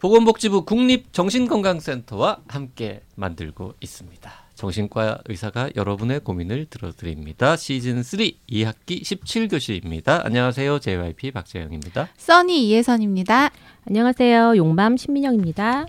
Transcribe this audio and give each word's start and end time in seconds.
보건복지부 0.00 0.64
국립정신건강센터와 0.64 2.38
함께 2.48 3.02
만들고 3.16 3.74
있습니다. 3.82 4.32
정신과 4.54 5.20
의사가 5.26 5.70
여러분의 5.76 6.20
고민을 6.20 6.66
들어드립니다. 6.70 7.56
시즌 7.56 8.02
3 8.02 8.20
2학기 8.48 9.02
17교시입니다. 9.02 10.24
안녕하세요. 10.24 10.78
JYP 10.78 11.32
박재영입니다. 11.32 12.08
써니 12.16 12.66
이혜선입니다. 12.68 13.50
안녕하세요. 13.86 14.56
용맘 14.56 14.96
신민영입니다. 14.96 15.84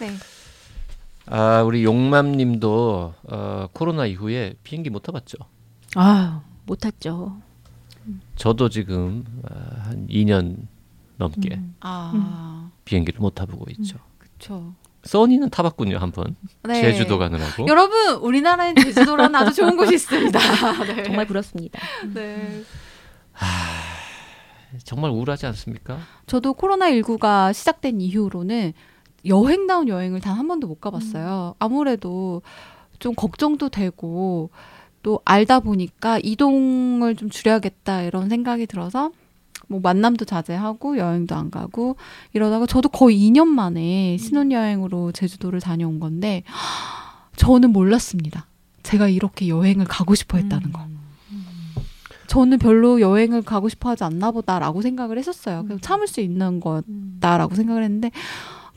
네. 0.00 0.10
아, 1.26 1.62
우리 1.62 1.84
용맘 1.84 2.32
님도 2.32 3.14
어, 3.28 3.68
코로나 3.72 4.06
이후에 4.06 4.54
비행기 4.64 4.90
못 4.90 5.04
타봤죠? 5.04 5.38
아, 5.94 6.42
못 6.66 6.80
탔죠. 6.80 7.36
저도 8.34 8.68
지금 8.70 9.24
아, 9.48 9.84
한 9.84 10.08
2년 10.08 10.73
넘게 11.16 11.54
음. 11.54 11.74
아, 11.80 12.70
비행기를 12.84 13.20
못 13.20 13.34
타보고 13.34 13.66
있죠. 13.70 13.98
그렇죠. 14.18 14.74
써니는 15.04 15.50
타봤군요 15.50 15.98
한 15.98 16.10
번 16.12 16.34
네. 16.62 16.80
제주도 16.80 17.18
가느라고. 17.18 17.66
여러분, 17.68 18.14
우리나라엔 18.22 18.74
제주도라는 18.76 19.34
아주 19.34 19.54
좋은 19.54 19.76
곳이 19.76 19.94
있습니다. 19.94 20.38
네. 20.96 21.02
정말 21.02 21.26
부럽습니다. 21.26 21.78
네. 22.14 22.62
정말 24.84 25.10
우울하지 25.10 25.46
않습니까? 25.46 25.98
저도 26.26 26.54
코로나 26.54 26.90
19가 26.90 27.52
시작된 27.52 28.00
이후로는 28.00 28.72
여행다운 29.26 29.88
여행을 29.88 30.20
단 30.20 30.36
한 30.38 30.48
번도 30.48 30.66
못 30.66 30.80
가봤어요. 30.80 31.54
아무래도 31.58 32.42
좀 32.98 33.14
걱정도 33.14 33.68
되고 33.68 34.50
또 35.02 35.20
알다 35.24 35.60
보니까 35.60 36.18
이동을 36.22 37.14
좀 37.16 37.28
줄여야겠다 37.30 38.02
이런 38.02 38.28
생각이 38.28 38.66
들어서 38.66 39.10
뭐 39.68 39.80
만남도 39.80 40.24
자제하고 40.24 40.98
여행도 40.98 41.34
안 41.34 41.50
가고 41.50 41.96
이러다가 42.32 42.66
저도 42.66 42.88
거의 42.88 43.18
2년 43.18 43.46
만에 43.46 44.16
신혼여행으로 44.18 45.12
제주도를 45.12 45.60
다녀온 45.60 46.00
건데 46.00 46.42
저는 47.36 47.70
몰랐습니다. 47.72 48.46
제가 48.82 49.08
이렇게 49.08 49.48
여행을 49.48 49.86
가고 49.86 50.14
싶어 50.14 50.38
했다는 50.38 50.72
거. 50.72 50.86
저는 52.26 52.58
별로 52.58 53.00
여행을 53.00 53.42
가고 53.42 53.68
싶어 53.68 53.90
하지 53.90 54.04
않나 54.04 54.30
보다라고 54.30 54.82
생각을 54.82 55.18
했었어요. 55.18 55.62
그냥 55.62 55.80
참을 55.80 56.06
수 56.06 56.20
있는 56.20 56.60
거다라고 56.60 57.54
생각을 57.54 57.82
했는데 57.84 58.10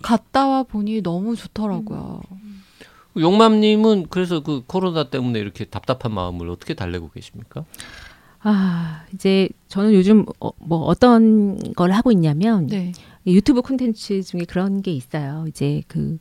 갔다 0.01 0.47
와 0.47 0.63
보니 0.63 1.01
너무 1.01 1.35
좋더라고요. 1.35 2.22
용맘님은 3.17 4.07
그래서 4.09 4.41
그 4.41 4.63
코로나 4.67 5.09
때문에 5.09 5.39
이렇게 5.39 5.66
답답한 5.66 6.13
마음을 6.13 6.49
어떻게 6.49 6.73
달래고 6.75 7.09
계십니까? 7.09 7.66
아, 8.41 9.03
이제 9.13 9.49
저는 9.67 9.93
요즘 9.93 10.25
어, 10.39 10.52
뭐 10.59 10.80
어떤 10.85 11.57
걸 11.73 11.91
하고 11.91 12.11
있냐면 12.11 12.67
네. 12.67 12.91
유튜브 13.25 13.61
콘텐츠 13.61 14.21
중에 14.21 14.41
그런 14.47 14.81
게 14.81 14.91
있어요. 14.91 15.45
이제 15.47 15.81
그 15.88 16.17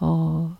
어, 0.00 0.56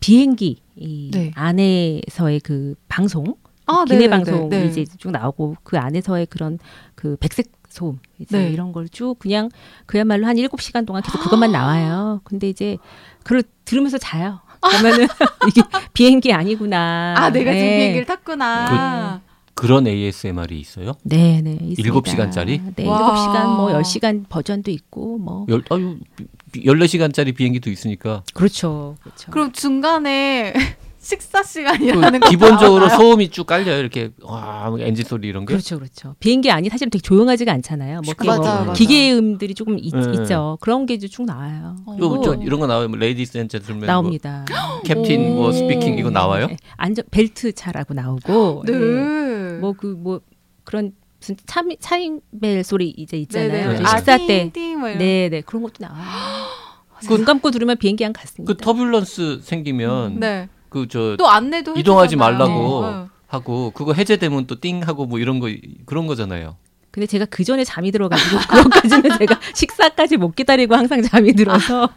비행기 0.00 0.62
이 0.76 1.10
네. 1.12 1.30
안에서의 1.34 2.40
그 2.40 2.74
방송 2.88 3.34
아, 3.66 3.84
기내 3.84 4.00
네네네. 4.06 4.10
방송 4.24 4.48
네. 4.48 4.66
이제 4.66 4.84
쭉 4.98 5.10
나오고 5.10 5.56
그 5.62 5.78
안에서의 5.78 6.26
그런 6.26 6.58
그 6.94 7.16
백색 7.16 7.50
소음 7.68 7.98
이제 8.18 8.38
네. 8.38 8.50
이런 8.50 8.72
걸 8.72 8.86
쭉 8.88 9.18
그냥 9.18 9.48
그야말로 9.86 10.26
한 10.26 10.38
일곱 10.38 10.60
시간 10.62 10.86
동안 10.86 11.02
계속 11.02 11.18
그것만 11.20 11.50
나와요. 11.50 12.20
근데 12.24 12.48
이제 12.48 12.76
그걸 13.24 13.42
들으면서 13.64 13.98
자요. 13.98 14.40
그러면은 14.60 15.06
이게 15.48 15.62
비행기 15.92 16.32
아니구나. 16.32 17.14
아, 17.18 17.30
내가 17.30 17.52
지금 17.52 17.66
네. 17.66 17.76
비행기를 17.76 18.06
탔구나. 18.06 19.20
그런 19.54 19.86
ASMR이 19.86 20.58
있어요? 20.58 20.92
네, 21.02 21.40
네. 21.42 21.52
있습니다. 21.52 21.82
일곱 21.82 22.08
시간짜리? 22.08 22.60
네, 22.76 22.86
와. 22.88 22.98
일곱 22.98 23.16
시간 23.18 23.56
뭐열 23.56 23.84
시간 23.84 24.26
버전도 24.28 24.70
있고 24.70 25.18
뭐 25.18 25.46
열 25.48 25.62
아유 25.70 25.96
14시간짜리 26.54 27.34
비행기도 27.34 27.70
있으니까 27.70 28.22
그렇죠. 28.34 28.96
그렇죠. 29.02 29.30
그럼 29.30 29.52
중간에 29.52 30.52
식사 31.04 31.42
그 31.42 31.48
시간이라는 31.48 32.20
거 32.20 32.30
기본적으로 32.30 32.86
나오나요? 32.86 32.96
소음이 32.98 33.28
쭉 33.28 33.44
깔려요. 33.46 33.78
이렇게 33.78 34.10
와 34.22 34.74
엔진 34.78 35.04
소리 35.04 35.28
이런 35.28 35.44
게. 35.44 35.52
그렇죠, 35.52 35.78
그렇죠. 35.78 36.14
비행기 36.18 36.50
안이 36.50 36.70
사실은 36.70 36.88
되게 36.88 37.02
조용하지가 37.02 37.52
않잖아요. 37.52 38.00
뭐, 38.06 38.14
맞아요, 38.24 38.40
뭐 38.40 38.48
맞아요. 38.50 38.72
기계의 38.72 39.12
음들이 39.14 39.52
조금 39.54 39.76
있, 39.78 39.92
네. 39.94 40.24
죠 40.24 40.56
그런 40.62 40.86
게 40.86 40.96
쭉 40.96 41.24
나와요. 41.26 41.76
어. 41.84 41.96
요, 42.00 42.22
저 42.24 42.34
이런 42.36 42.58
거 42.58 42.66
나와요. 42.66 42.88
뭐 42.88 42.96
ladies 42.96 43.36
and 43.36 43.48
gentlemen 43.50 43.84
나옵니다. 43.86 44.46
뭐 44.48 44.80
captain 44.80 45.34
뭐 45.34 45.48
오. 45.48 45.52
speaking 45.52 45.98
이거 45.98 46.08
나와요? 46.08 46.46
네. 46.46 46.56
안전 46.76 47.04
벨트 47.10 47.52
차라고 47.52 47.92
나오고 47.92 48.62
네. 48.66 48.72
뭐 49.60 49.72
그 49.72 49.96
뭐 49.96 50.20
그런 50.64 50.92
무슨 51.20 51.36
차 51.46 51.62
차임벨 51.80 52.64
소리 52.64 52.90
이제 52.90 53.16
있잖아요. 53.18 53.50
네네. 53.68 53.74
이제 53.74 53.84
아, 53.84 53.96
식사 53.96 54.16
띵, 54.18 54.26
때. 54.26 54.50
띵뭐 54.52 54.88
이런. 54.88 54.98
네, 54.98 55.28
네. 55.30 55.40
그런 55.40 55.62
것도 55.62 55.74
나와요. 55.80 56.04
눈 57.08 57.24
감고 57.24 57.50
들으면 57.50 57.76
비행기 57.76 58.04
안 58.04 58.12
같습니다. 58.12 58.52
그 58.52 58.58
turbulence 58.58 59.42
생기면 59.42 60.20
네. 60.20 60.48
그저 60.70 61.16
또 61.18 61.28
안내도 61.28 61.74
이동하지 61.76 62.14
해주잖아요. 62.14 62.38
말라고 62.38 62.86
네. 62.86 63.04
하고 63.26 63.70
그거 63.72 63.92
해제되면 63.92 64.46
또 64.46 64.56
띵 64.60 64.82
하고 64.86 65.06
뭐 65.06 65.18
이런 65.18 65.38
거 65.40 65.48
그런 65.86 66.06
거잖아요. 66.06 66.56
근데 66.90 67.06
제가 67.06 67.24
그 67.26 67.42
전에 67.44 67.64
잠이 67.64 67.90
들어가지고 67.90 68.38
그것까지는 68.48 69.18
제가 69.18 69.40
식사까지 69.54 70.16
못 70.16 70.34
기다리고 70.36 70.74
항상 70.76 71.02
잠이 71.02 71.32
들어서 71.34 71.88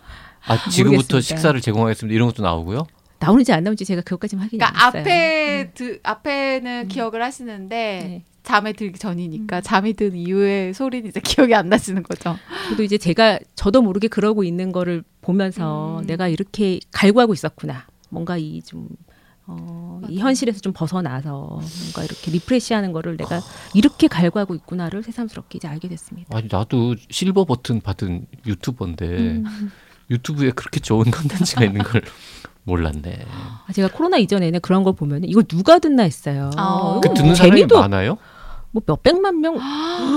아 0.45 0.57
지금부터 0.69 1.15
모르겠습니다. 1.17 1.21
식사를 1.21 1.61
제공하겠습니다. 1.61 2.13
이런 2.15 2.27
것도 2.29 2.41
나오고요. 2.43 2.87
나오는지 3.19 3.51
안 3.53 3.63
나오는지 3.63 3.85
제가 3.85 4.01
그것까지는 4.01 4.43
확인이 4.43 4.59
그러니까 4.59 4.85
안 4.85 4.95
했어요. 4.95 5.01
앞에 5.01 5.71
드, 5.73 5.99
앞에는 6.03 6.83
음. 6.83 6.87
기억을 6.87 7.23
하시는데 7.23 7.75
네. 7.75 8.23
잠에 8.43 8.73
들기 8.73 8.97
전이니까 8.97 9.57
음. 9.57 9.61
잠이 9.61 9.93
든 9.93 10.15
이후의 10.15 10.73
소리는 10.73 11.09
이제 11.09 11.19
기억이 11.19 11.53
안 11.53 11.69
나시는 11.69 12.03
거죠. 12.03 12.37
저도 12.69 12.83
이제 12.83 12.97
제가 12.97 13.39
저도 13.55 13.81
모르게 13.81 14.07
그러고 14.07 14.43
있는 14.43 14.71
거를 14.71 15.03
보면서 15.21 15.99
음. 15.99 16.05
내가 16.07 16.27
이렇게 16.27 16.79
갈구하고 16.91 17.33
있었구나. 17.33 17.85
뭔가 18.09 18.37
이좀 18.37 18.87
어, 19.47 20.01
이 20.09 20.19
현실에서 20.19 20.59
좀 20.59 20.73
벗어나서 20.73 21.31
뭔가 21.31 22.03
이렇게 22.03 22.31
리프레시하는 22.31 22.91
거를 22.91 23.17
내가 23.17 23.41
이렇게 23.73 24.07
갈구하고 24.07 24.55
있구나를 24.55 25.03
새삼스럽게 25.03 25.57
이제 25.57 25.67
알게 25.67 25.87
됐습니다. 25.87 26.37
아니 26.37 26.47
나도 26.51 26.95
silver 27.09 27.45
button 27.45 27.81
받은 27.81 28.27
유튜버인데 28.45 29.05
음. 29.05 29.45
유튜브에 30.09 30.51
그렇게 30.51 30.79
좋은 30.79 31.03
컨텐츠가 31.11 31.65
있는 31.65 31.81
걸 31.81 32.01
몰랐네. 32.67 33.19
아, 33.67 33.71
제가 33.73 33.87
코로나 33.93 34.17
이전에는 34.17 34.59
그런 34.59 34.83
걸 34.83 34.93
보면 34.93 35.23
이거 35.23 35.41
누가 35.41 35.79
듣나 35.79 36.03
했어요. 36.03 36.51
아. 36.57 36.99
그 37.01 37.07
이거 37.07 37.13
듣는 37.15 37.33
사람이 37.33 37.55
재미도 37.61 37.79
많아요? 37.79 38.17
뭐 38.71 38.83
몇백만 38.85 39.39
명 39.39 39.57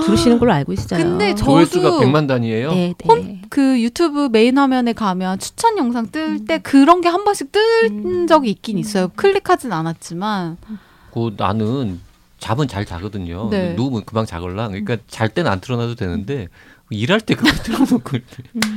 들으시는 0.04 0.40
걸로 0.40 0.52
알고 0.52 0.72
있어요. 0.72 1.00
근데 1.00 1.34
저- 1.36 1.64
저도 1.64 2.00
100만 2.00 2.26
단위예요. 2.26 2.72
네, 2.72 2.94
홈- 3.06 3.20
네. 3.24 3.42
그 3.48 3.80
유튜브 3.80 4.28
메인 4.30 4.58
화면에 4.58 4.92
가면 4.92 5.38
추천 5.38 5.78
영상 5.78 6.10
뜰 6.10 6.44
때 6.44 6.58
그런 6.58 7.00
게 7.00 7.08
한 7.08 7.24
번씩 7.24 7.52
뜬 7.52 7.62
음. 8.04 8.26
적이 8.26 8.50
있긴 8.50 8.76
있어요. 8.78 9.08
클릭하진 9.14 9.72
않았지만 9.72 10.56
그 11.14 11.34
나는 11.36 12.00
잠은 12.38 12.66
잘 12.66 12.84
자거든요. 12.84 13.48
네. 13.50 13.74
누우면 13.74 14.04
금방 14.04 14.26
자걸라. 14.26 14.68
그러니까 14.68 14.96
잘 15.06 15.28
때는 15.28 15.50
안 15.50 15.60
틀어놔도 15.60 15.94
되는데 15.94 16.48
일할 16.96 17.20
때 17.20 17.34
그거 17.34 17.50
틀어놓고 17.62 18.18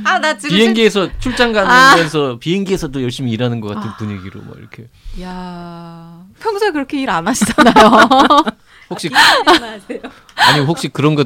아 0.04 0.18
나 0.18 0.36
지금 0.38 0.56
비행기에서 0.56 1.08
출장 1.18 1.50
아. 1.56 1.90
가면서 1.94 2.38
비행기에서도 2.38 3.02
열심히 3.02 3.32
일하는 3.32 3.60
것 3.60 3.74
같은 3.74 3.90
분위기로 3.98 4.40
막 4.42 4.54
이렇게 4.58 4.88
야 5.20 6.24
평소에 6.40 6.70
그렇게 6.70 7.00
일 7.02 7.10
안 7.10 7.26
하시잖아요. 7.26 7.74
혹시 8.90 9.10
아니 10.36 10.60
혹시 10.64 10.88
그런 10.88 11.14
거 11.14 11.24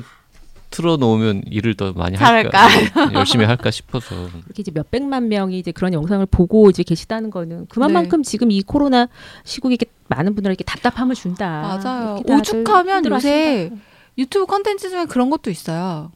틀어놓으면 0.70 1.42
일을 1.46 1.74
더 1.74 1.92
많이 1.92 2.16
할까 2.16 2.68
열심히 3.14 3.44
할까 3.46 3.70
싶어서 3.70 4.14
이렇게 4.46 4.60
이제 4.60 4.70
몇 4.70 4.90
백만 4.90 5.28
명이 5.28 5.58
이제 5.58 5.72
그런 5.72 5.92
영상을 5.94 6.24
보고 6.30 6.68
이제 6.68 6.82
계시다는 6.82 7.30
거는 7.30 7.66
그만큼 7.68 8.22
네. 8.22 8.30
지금 8.30 8.50
이 8.50 8.62
코로나 8.62 9.08
시국에 9.44 9.74
이렇게 9.74 9.90
많은 10.08 10.34
분들에게 10.34 10.62
답답함을 10.64 11.14
준다. 11.14 11.80
맞아요. 11.82 12.20
오죽하면. 12.26 13.06
요새 13.06 13.70
유튜브 14.18 14.46
컨텐츠 14.46 14.90
중에 14.90 15.04
그런 15.06 15.30
것도 15.30 15.50
있어요. 15.50 16.10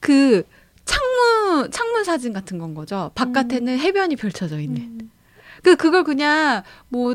그 0.00 0.42
창문 0.84 1.70
창문 1.70 2.04
사진 2.04 2.32
같은 2.32 2.58
건 2.58 2.74
거죠. 2.74 3.10
바깥에는 3.14 3.78
해변이 3.78 4.16
펼쳐져 4.16 4.58
있는. 4.60 4.82
음. 4.82 5.10
그 5.62 5.76
그걸 5.76 6.04
그냥 6.04 6.62
뭐 6.88 7.14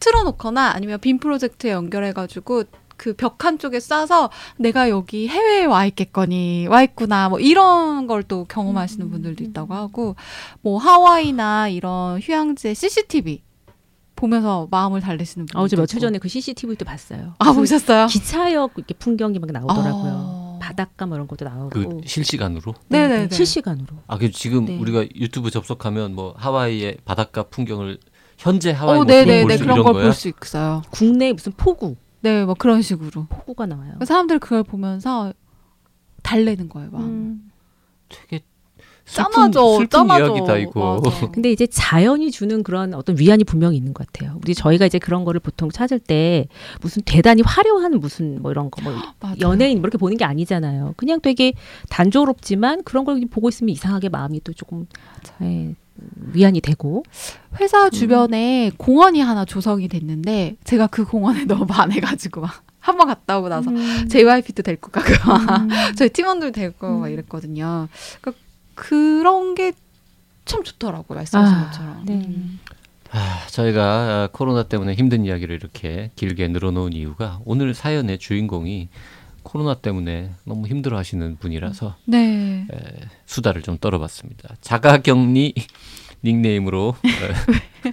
틀어놓거나 0.00 0.72
아니면 0.74 0.98
빔 1.00 1.18
프로젝트에 1.18 1.70
연결해가지고 1.70 2.64
그 2.96 3.14
벽 3.16 3.44
한쪽에 3.44 3.78
쏴서 3.78 4.30
내가 4.56 4.88
여기 4.88 5.26
해외에 5.28 5.64
와 5.64 5.84
있겠거니 5.86 6.68
와 6.68 6.82
있구나 6.82 7.28
뭐 7.28 7.40
이런 7.40 8.06
걸 8.06 8.22
또 8.26 8.44
경험하시는 8.44 9.06
음, 9.06 9.10
분들도 9.10 9.44
음, 9.44 9.48
있다고 9.50 9.74
하고 9.74 10.16
뭐 10.62 10.78
하와이나 10.78 11.68
이런 11.68 12.20
휴양지의 12.20 12.74
CCTV 12.74 13.42
보면서 14.16 14.68
마음을 14.70 15.00
달래시는 15.00 15.46
분들. 15.46 15.58
아, 15.58 15.62
어제 15.62 15.76
며칠 15.76 15.98
전에 16.00 16.18
그 16.18 16.28
CCTV도 16.28 16.84
봤어요. 16.84 17.34
아 17.38 17.52
보셨어요? 17.52 18.06
기차역 18.06 18.72
이렇게 18.76 18.94
풍경이 18.94 19.38
막 19.40 19.50
나오더라고요. 19.50 20.43
어. 20.54 20.58
바닷가 20.60 21.06
뭐 21.06 21.16
이런 21.16 21.26
것도 21.28 21.44
나오고. 21.44 21.68
그 21.70 22.00
실시간으로 22.06 22.74
네, 22.88 23.06
네네네. 23.08 23.28
네, 23.28 23.34
실시간으로. 23.34 23.96
아 24.06 24.18
그 24.18 24.30
지금 24.30 24.64
네. 24.66 24.78
우리가 24.78 25.04
유튜브 25.14 25.50
접속하면 25.50 26.14
뭐 26.14 26.34
하와이의 26.36 26.98
바닷가 27.04 27.42
풍경을 27.44 27.98
현재 28.38 28.72
하와이 28.72 28.96
어, 28.98 29.04
모습을 29.04 29.26
네네네 29.26 29.42
볼수 29.42 29.62
그런 29.64 29.82
걸 29.84 29.92
볼 29.94 30.12
수 30.12 30.28
있어요. 30.42 30.82
국내 30.90 31.32
무슨 31.32 31.52
폭우, 31.52 31.96
네, 32.20 32.44
뭐 32.44 32.54
그런 32.54 32.82
식으로. 32.82 33.26
폭우가 33.28 33.66
나와요. 33.66 33.92
사람들 34.04 34.38
그걸 34.40 34.62
보면서 34.64 35.32
달래는 36.22 36.68
거예요, 36.68 36.90
마음. 36.90 37.04
음. 37.04 37.50
되게 38.08 38.44
슬픈, 39.06 39.32
짠하죠. 39.32 39.72
슬픈 39.76 39.88
짠하죠. 39.90 40.24
이야기다 40.26 40.56
이거. 40.58 41.00
맞아. 41.04 41.28
근데 41.32 41.50
이제 41.52 41.66
자연이 41.66 42.30
주는 42.30 42.62
그런 42.62 42.94
어떤 42.94 43.18
위안이 43.18 43.44
분명히 43.44 43.76
있는 43.76 43.92
것 43.94 44.06
같아요. 44.06 44.38
우리 44.42 44.54
저희가 44.54 44.86
이제 44.86 44.98
그런 44.98 45.24
거를 45.24 45.40
보통 45.40 45.70
찾을 45.70 45.98
때 45.98 46.46
무슨 46.80 47.02
대단히 47.04 47.42
화려한 47.42 48.00
무슨 48.00 48.40
뭐 48.42 48.50
이런 48.50 48.70
거뭐 48.70 48.92
맞아요. 49.20 49.36
연예인 49.40 49.78
이렇게 49.78 49.98
보는 49.98 50.16
게 50.16 50.24
아니잖아요. 50.24 50.94
그냥 50.96 51.20
되게 51.20 51.52
단조롭지만 51.90 52.82
그런 52.84 53.04
걸 53.04 53.20
보고 53.30 53.48
있으면 53.48 53.70
이상하게 53.70 54.08
마음이 54.08 54.40
또 54.42 54.52
조금 54.52 54.86
예, 55.42 55.74
위안이 56.32 56.60
되고 56.60 57.04
회사 57.60 57.90
주변에 57.90 58.72
공원이 58.76 59.20
하나 59.20 59.44
조성이 59.44 59.88
됐는데 59.88 60.56
제가 60.64 60.86
그 60.88 61.04
공원에 61.04 61.44
너무 61.46 61.66
반해가지고 61.66 62.40
막 62.40 62.64
한 62.84 62.98
번 62.98 63.06
갔다 63.06 63.38
오고 63.38 63.48
나서 63.48 63.70
음. 63.70 64.08
JYP도 64.10 64.62
데리고 64.62 64.90
가고 64.90 65.08
막 65.26 65.62
음. 65.62 65.68
저희 65.96 66.10
팀원들 66.10 66.52
데리고 66.52 66.98
막 66.98 67.06
음. 67.06 67.12
이랬거든요. 67.12 67.88
그러니까 68.20 68.43
그런 68.74 69.54
게 69.54 69.72
참 70.44 70.62
좋더라고요. 70.62 71.16
말씀하신 71.16 71.54
아, 71.54 71.64
것처럼. 71.66 72.02
네. 72.04 72.14
음. 72.14 72.58
아, 73.10 73.46
저희가 73.48 73.82
아, 73.82 74.28
코로나 74.32 74.64
때문에 74.64 74.94
힘든 74.94 75.24
이야기를 75.24 75.54
이렇게 75.54 76.10
길게 76.16 76.48
늘어놓은 76.48 76.92
이유가 76.92 77.40
오늘 77.44 77.74
사연의 77.74 78.18
주인공이 78.18 78.88
코로나 79.42 79.74
때문에 79.74 80.32
너무 80.44 80.66
힘들어 80.66 80.98
하시는 80.98 81.36
분이라서 81.36 81.96
네. 82.06 82.66
에, 82.72 83.00
수다를 83.26 83.62
좀 83.62 83.78
떨어봤습니다. 83.78 84.56
자가격리 84.60 85.54
닉네임으로 86.24 86.96
에, 87.04 87.90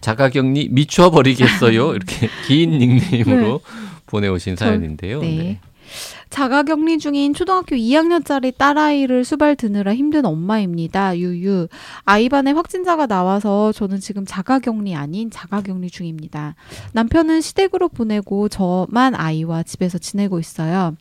자가격리 0.00 0.68
미쳐버리겠어요 0.70 1.94
이렇게 1.94 2.28
긴 2.46 2.78
닉네임으로 2.78 3.60
보내오신 4.06 4.56
사연인데요. 4.56 5.20
네. 5.20 5.60
네. 5.90 6.26
자가격리 6.30 6.98
중인 6.98 7.34
초등학교 7.34 7.74
2학년짜리 7.76 8.56
딸아이를 8.56 9.24
수발 9.24 9.56
드느라 9.56 9.94
힘든 9.94 10.24
엄마입니다. 10.24 11.18
유유. 11.18 11.68
아이반에 12.04 12.52
확진자가 12.52 13.06
나와서 13.06 13.72
저는 13.72 14.00
지금 14.00 14.24
자가격리 14.24 14.94
아닌 14.94 15.30
자가격리 15.30 15.90
중입니다. 15.90 16.54
남편은 16.92 17.40
시댁으로 17.40 17.88
보내고 17.88 18.48
저만 18.48 19.14
아이와 19.14 19.64
집에서 19.64 19.98
지내고 19.98 20.38
있어요. 20.38 20.96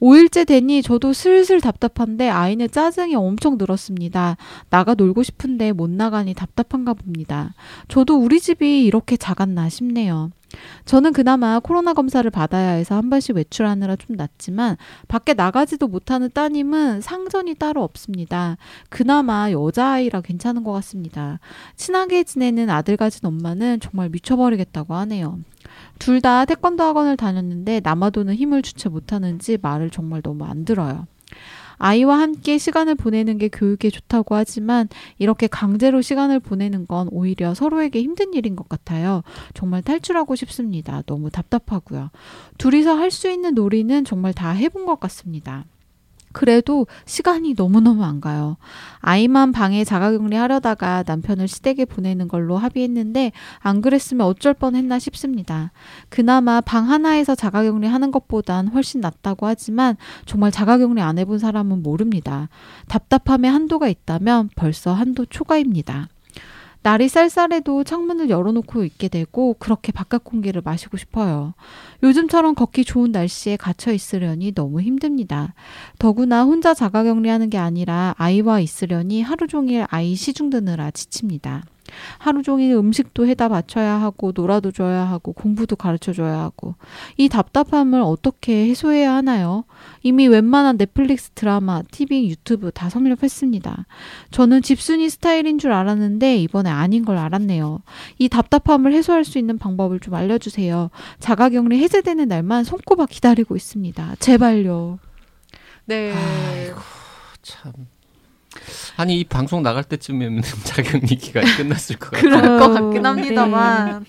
5일째 0.00 0.46
되니 0.46 0.82
저도 0.82 1.12
슬슬 1.12 1.60
답답한데 1.60 2.28
아이는 2.28 2.70
짜증이 2.70 3.14
엄청 3.14 3.58
늘었습니다. 3.58 4.36
나가 4.70 4.94
놀고 4.94 5.22
싶은데 5.22 5.72
못 5.72 5.90
나가니 5.90 6.34
답답한가 6.34 6.94
봅니다. 6.94 7.54
저도 7.88 8.16
우리 8.16 8.40
집이 8.40 8.84
이렇게 8.84 9.16
작았나 9.16 9.68
싶네요. 9.68 10.30
저는 10.84 11.12
그나마 11.12 11.60
코로나 11.60 11.92
검사를 11.92 12.28
받아야 12.28 12.70
해서 12.70 12.96
한 12.96 13.08
번씩 13.10 13.36
외출하느라 13.36 13.96
좀 13.96 14.16
낫지만 14.16 14.76
밖에 15.06 15.34
나가지도 15.34 15.86
못하는 15.86 16.28
따님은 16.32 17.00
상전이 17.02 17.54
따로 17.54 17.84
없습니다. 17.84 18.56
그나마 18.88 19.52
여자아이라 19.52 20.22
괜찮은 20.22 20.64
것 20.64 20.72
같습니다. 20.72 21.38
친하게 21.76 22.24
지내는 22.24 22.68
아들 22.70 22.96
가진 22.96 23.26
엄마는 23.26 23.80
정말 23.80 24.08
미쳐버리겠다고 24.08 24.94
하네요. 24.94 25.38
둘 25.98 26.20
다 26.20 26.44
태권도 26.44 26.82
학원을 26.82 27.16
다녔는데 27.16 27.80
남아도는 27.82 28.34
힘을 28.34 28.62
주체 28.62 28.88
못하는지 28.88 29.58
말을 29.60 29.90
정말 29.90 30.22
너무 30.22 30.44
안 30.44 30.64
들어요. 30.64 31.06
아이와 31.78 32.18
함께 32.20 32.58
시간을 32.58 32.94
보내는 32.94 33.38
게 33.38 33.48
교육에 33.48 33.88
좋다고 33.88 34.34
하지만 34.34 34.86
이렇게 35.18 35.46
강제로 35.46 36.02
시간을 36.02 36.38
보내는 36.40 36.86
건 36.86 37.08
오히려 37.10 37.54
서로에게 37.54 38.02
힘든 38.02 38.34
일인 38.34 38.54
것 38.54 38.68
같아요. 38.68 39.22
정말 39.54 39.80
탈출하고 39.80 40.36
싶습니다. 40.36 41.02
너무 41.06 41.30
답답하고요. 41.30 42.10
둘이서 42.58 42.96
할 42.96 43.10
수 43.10 43.30
있는 43.30 43.54
놀이는 43.54 44.04
정말 44.04 44.34
다 44.34 44.50
해본 44.50 44.84
것 44.84 45.00
같습니다. 45.00 45.64
그래도 46.32 46.86
시간이 47.06 47.54
너무너무 47.56 48.04
안 48.04 48.20
가요. 48.20 48.56
아이만 49.00 49.52
방에 49.52 49.84
자가격리 49.84 50.36
하려다가 50.36 51.04
남편을 51.06 51.48
시댁에 51.48 51.84
보내는 51.84 52.28
걸로 52.28 52.56
합의했는데 52.56 53.32
안 53.58 53.80
그랬으면 53.80 54.26
어쩔 54.26 54.54
뻔했나 54.54 54.98
싶습니다. 54.98 55.72
그나마 56.08 56.60
방 56.60 56.88
하나에서 56.90 57.34
자가격리 57.34 57.86
하는 57.86 58.10
것보단 58.10 58.68
훨씬 58.68 59.00
낫다고 59.00 59.46
하지만 59.46 59.96
정말 60.26 60.50
자가격리 60.50 61.00
안 61.00 61.18
해본 61.18 61.38
사람은 61.38 61.82
모릅니다. 61.82 62.48
답답함에 62.88 63.48
한도가 63.48 63.88
있다면 63.88 64.50
벌써 64.54 64.92
한도 64.92 65.26
초과입니다. 65.26 66.08
날이 66.82 67.08
쌀쌀해도 67.08 67.84
창문을 67.84 68.30
열어놓고 68.30 68.84
있게 68.84 69.08
되고 69.08 69.54
그렇게 69.58 69.92
바깥 69.92 70.24
공기를 70.24 70.62
마시고 70.64 70.96
싶어요. 70.96 71.52
요즘처럼 72.02 72.54
걷기 72.54 72.84
좋은 72.84 73.12
날씨에 73.12 73.56
갇혀 73.56 73.92
있으려니 73.92 74.52
너무 74.52 74.80
힘듭니다. 74.80 75.54
더구나 75.98 76.44
혼자 76.44 76.72
자가격리하는 76.72 77.50
게 77.50 77.58
아니라 77.58 78.14
아이와 78.16 78.60
있으려니 78.60 79.20
하루 79.22 79.46
종일 79.46 79.86
아이 79.90 80.14
시중 80.14 80.48
드느라 80.48 80.90
지칩니다. 80.90 81.64
하루 82.18 82.42
종일 82.42 82.74
음식도 82.74 83.26
해다 83.26 83.48
바쳐야 83.48 84.00
하고 84.00 84.32
놀아도 84.34 84.72
줘야 84.72 85.04
하고 85.04 85.32
공부도 85.32 85.76
가르쳐 85.76 86.12
줘야 86.12 86.40
하고 86.40 86.74
이 87.16 87.28
답답함을 87.28 88.00
어떻게 88.00 88.68
해소해야 88.68 89.14
하나요? 89.14 89.64
이미 90.02 90.28
웬만한 90.28 90.78
넷플릭스 90.78 91.30
드라마, 91.30 91.82
TV, 91.82 92.28
유튜브 92.30 92.70
다 92.70 92.88
섭렵했습니다. 92.88 93.86
저는 94.30 94.62
집순이 94.62 95.10
스타일인 95.10 95.58
줄 95.58 95.72
알았는데 95.72 96.36
이번에 96.38 96.70
아닌 96.70 97.04
걸 97.04 97.18
알았네요. 97.18 97.82
이 98.18 98.28
답답함을 98.28 98.92
해소할 98.92 99.24
수 99.24 99.38
있는 99.38 99.58
방법을 99.58 100.00
좀 100.00 100.14
알려주세요. 100.14 100.90
자가격리 101.18 101.78
해제되는 101.78 102.28
날만 102.28 102.64
손꼽아 102.64 103.06
기다리고 103.06 103.56
있습니다. 103.56 104.16
제발요. 104.20 104.98
네. 105.86 106.12
아이고 106.12 106.80
참. 107.42 107.72
아니 109.00 109.18
이 109.18 109.24
방송 109.24 109.62
나갈 109.62 109.82
때쯤이면 109.84 110.42
자격리 110.64 111.16
기간이 111.16 111.56
끝났을 111.56 111.96
것 111.96 112.10
같아요. 112.10 112.30
그럴 112.42 112.58
것 112.58 112.64
어, 112.64 112.74
같긴 112.74 113.06
합니다만. 113.06 114.04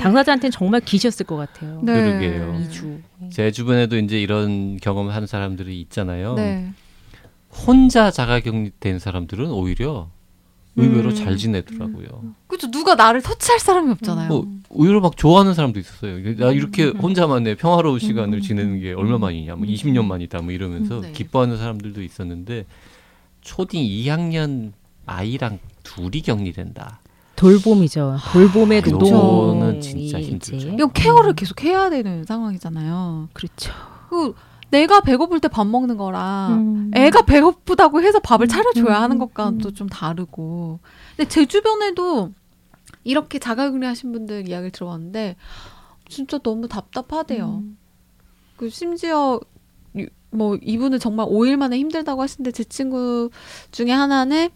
당사자한테는 0.00 0.50
정말 0.50 0.80
기셨을 0.80 1.26
것 1.26 1.36
같아요. 1.36 1.80
네. 1.82 1.92
그러게요. 1.92 2.58
2주. 2.70 3.00
제 3.30 3.50
주변에도 3.50 3.98
이제 3.98 4.18
이런 4.18 4.78
경험을 4.78 5.14
한 5.14 5.26
사람들이 5.26 5.78
있잖아요. 5.82 6.36
네. 6.36 6.72
혼자 7.50 8.10
자가격리된 8.10 8.98
사람들은 8.98 9.50
오히려 9.50 10.08
의외로 10.76 11.10
음. 11.10 11.14
잘 11.14 11.36
지내더라고요. 11.36 12.06
그렇죠. 12.46 12.70
누가 12.70 12.94
나를 12.94 13.20
터치할 13.20 13.58
사람이 13.58 13.90
없잖아요. 13.92 14.28
뭐 14.28 14.48
의외로 14.70 15.02
막 15.02 15.18
좋아하는 15.18 15.52
사람도 15.52 15.78
있었어요. 15.80 16.36
나 16.36 16.50
이렇게 16.52 16.86
음. 16.86 16.96
혼자만의 16.96 17.56
평화로운 17.56 17.96
음. 17.96 17.98
시간을 17.98 18.40
지내는 18.40 18.80
게 18.80 18.94
얼마 18.94 19.18
만이냐, 19.18 19.56
뭐 19.56 19.66
음. 19.66 19.68
20년 19.70 20.06
만이다, 20.06 20.40
뭐 20.40 20.52
이러면서 20.52 20.98
음, 20.98 21.02
네. 21.02 21.12
기뻐하는 21.12 21.58
사람들도 21.58 22.02
있었는데 22.02 22.64
초딩 23.40 23.82
2학년 23.82 24.72
아이랑 25.06 25.58
둘이 25.82 26.20
격리된다. 26.22 27.00
돌봄이죠. 27.36 28.18
돌봄의 28.32 28.82
그렇죠. 28.82 28.98
노동이 29.14 29.54
그거는 29.54 29.80
진짜. 29.80 30.20
힘들죠. 30.20 30.68
이거 30.68 30.88
케어를 30.88 31.32
계속 31.34 31.62
해야 31.64 31.88
되는 31.88 32.24
상황이잖아요. 32.24 33.28
그렇죠. 33.32 33.72
그 34.10 34.34
내가 34.70 35.00
배고플 35.00 35.40
때 35.40 35.48
밥 35.48 35.66
먹는 35.66 35.96
거랑 35.96 36.52
음. 36.52 36.90
애가 36.94 37.22
배고프다고 37.22 38.02
해서 38.02 38.20
밥을 38.20 38.46
차려줘야 38.46 38.98
음, 38.98 39.02
하는 39.02 39.16
음, 39.16 39.18
것과는 39.20 39.54
음. 39.54 39.58
또좀 39.58 39.88
다르고. 39.88 40.80
근데 41.16 41.28
제 41.28 41.46
주변에도 41.46 42.30
이렇게 43.04 43.38
자가격리 43.38 43.86
하신 43.86 44.12
분들 44.12 44.46
이야기를 44.48 44.70
들어봤는데 44.72 45.36
진짜 46.08 46.38
너무 46.38 46.68
답답하대요. 46.68 47.62
음. 47.64 47.78
그 48.56 48.68
심지어 48.68 49.40
유- 49.42 49.59
뭐 50.30 50.56
이분은 50.62 50.98
정말 50.98 51.26
5일 51.26 51.56
만에 51.56 51.78
힘들다고 51.78 52.22
하시는데 52.22 52.52
제 52.52 52.64
친구 52.64 53.30
중에 53.72 53.90
하나는 53.90 54.50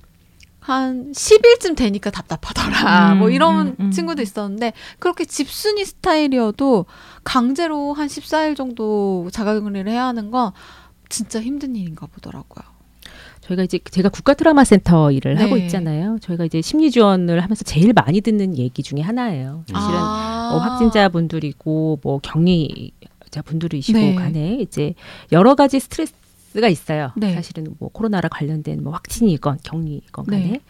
한 0.60 1.12
10일쯤 1.12 1.76
되니까 1.76 2.10
답답하더라. 2.10 3.12
음, 3.12 3.18
뭐 3.18 3.28
이런 3.28 3.68
음, 3.68 3.76
음. 3.80 3.90
친구도 3.90 4.22
있었는데 4.22 4.72
그렇게 4.98 5.26
집순이 5.26 5.84
스타일이어도 5.84 6.86
강제로 7.22 7.92
한 7.92 8.08
14일 8.08 8.56
정도 8.56 9.28
자가격리를 9.30 9.90
해야 9.90 10.06
하는 10.06 10.30
건 10.30 10.52
진짜 11.10 11.42
힘든 11.42 11.76
일인가 11.76 12.06
보더라고요. 12.06 12.64
저희가 13.42 13.62
이제 13.62 13.78
제가 13.90 14.08
국가 14.08 14.32
트라우마 14.32 14.64
센터 14.64 15.10
일을 15.12 15.34
네. 15.34 15.42
하고 15.42 15.58
있잖아요. 15.58 16.18
저희가 16.22 16.46
이제 16.46 16.62
심리 16.62 16.90
지원을 16.90 17.42
하면서 17.42 17.62
제일 17.64 17.92
많이 17.92 18.22
듣는 18.22 18.56
얘기 18.56 18.82
중에 18.82 19.02
하나예요. 19.02 19.64
사실은 19.70 19.98
아. 19.98 20.50
어, 20.54 20.58
확진자분들이고 20.58 22.00
뭐 22.02 22.20
격리 22.22 22.92
자분들이시고 23.34 23.98
네. 23.98 24.14
간에 24.14 24.58
이제 24.60 24.94
여러 25.32 25.54
가지 25.54 25.80
스트레스가 25.80 26.68
있어요. 26.68 27.12
네. 27.16 27.34
사실은 27.34 27.74
뭐 27.78 27.90
코로나랑 27.90 28.30
관련된 28.32 28.82
뭐 28.82 28.92
확진이건 28.92 29.58
격리건 29.62 30.26
간에 30.26 30.46
네. 30.52 30.60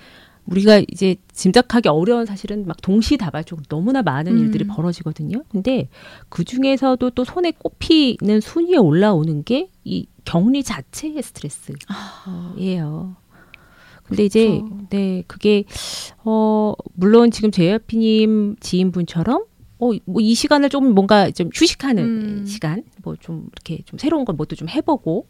우리가 0.47 0.83
이제 0.88 1.16
짐작하기 1.33 1.88
어려운 1.88 2.26
사실은 2.26 2.66
막 2.66 2.76
동시다발적으로 2.83 3.64
너너무나 3.68 4.02
많은 4.02 4.33
음. 4.33 4.38
일들이 4.38 4.66
벌어지거든요. 4.66 5.42
근데 5.49 5.88
그 6.28 6.44
중에서도 6.44 7.11
또 7.11 7.25
손에 7.25 7.52
꼽히는 7.52 8.40
순위에 8.40 8.76
올라오는 8.76 9.44
게 9.44 9.68
이 9.85 10.06
격리 10.25 10.62
자체의 10.62 11.23
스트레스예요. 11.23 13.16
근데 14.04 14.25
이제 14.25 14.47
아. 14.47 14.64
그렇죠. 14.64 14.87
네 14.90 15.23
그게 15.26 15.64
어 16.25 16.75
물론 16.94 17.30
지금 17.30 17.50
제이피님 17.50 18.56
지인분처럼 18.61 19.44
어 19.84 19.98
뭐 20.06 20.20
이 20.20 20.34
시간을 20.34 20.68
좀 20.70 20.94
뭔가 20.94 21.30
좀 21.30 21.50
휴식하는 21.54 22.02
음. 22.04 22.46
시간 22.46 22.82
뭐 23.02 23.16
좀 23.20 23.48
이렇게 23.52 23.82
좀 23.84 23.98
새로운 23.98 24.24
걸 24.24 24.34
뭐도 24.36 24.56
좀 24.56 24.68
해보고 24.68 25.26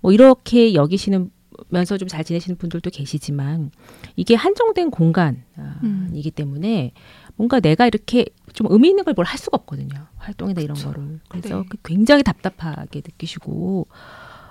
뭐 0.00 0.12
이렇게 0.12 0.74
여기시는 0.74 1.30
그러면서 1.68 1.96
좀 1.98 2.08
잘 2.08 2.24
지내시는 2.24 2.56
분들도 2.56 2.90
계시지만 2.90 3.70
이게 4.16 4.34
한정된 4.34 4.90
공간이기 4.90 5.44
음. 5.58 6.30
때문에 6.34 6.92
뭔가 7.36 7.60
내가 7.60 7.86
이렇게 7.86 8.24
좀 8.52 8.66
의미 8.70 8.88
있는 8.88 9.04
걸 9.04 9.14
뭘 9.14 9.26
할 9.26 9.38
수가 9.38 9.56
없거든요. 9.58 10.06
활동이나 10.16 10.60
이런 10.60 10.74
그쵸. 10.76 10.88
거를. 10.92 11.20
그래서 11.28 11.60
네. 11.60 11.64
그 11.68 11.76
굉장히 11.84 12.22
답답하게 12.22 13.00
느끼시고 13.04 13.86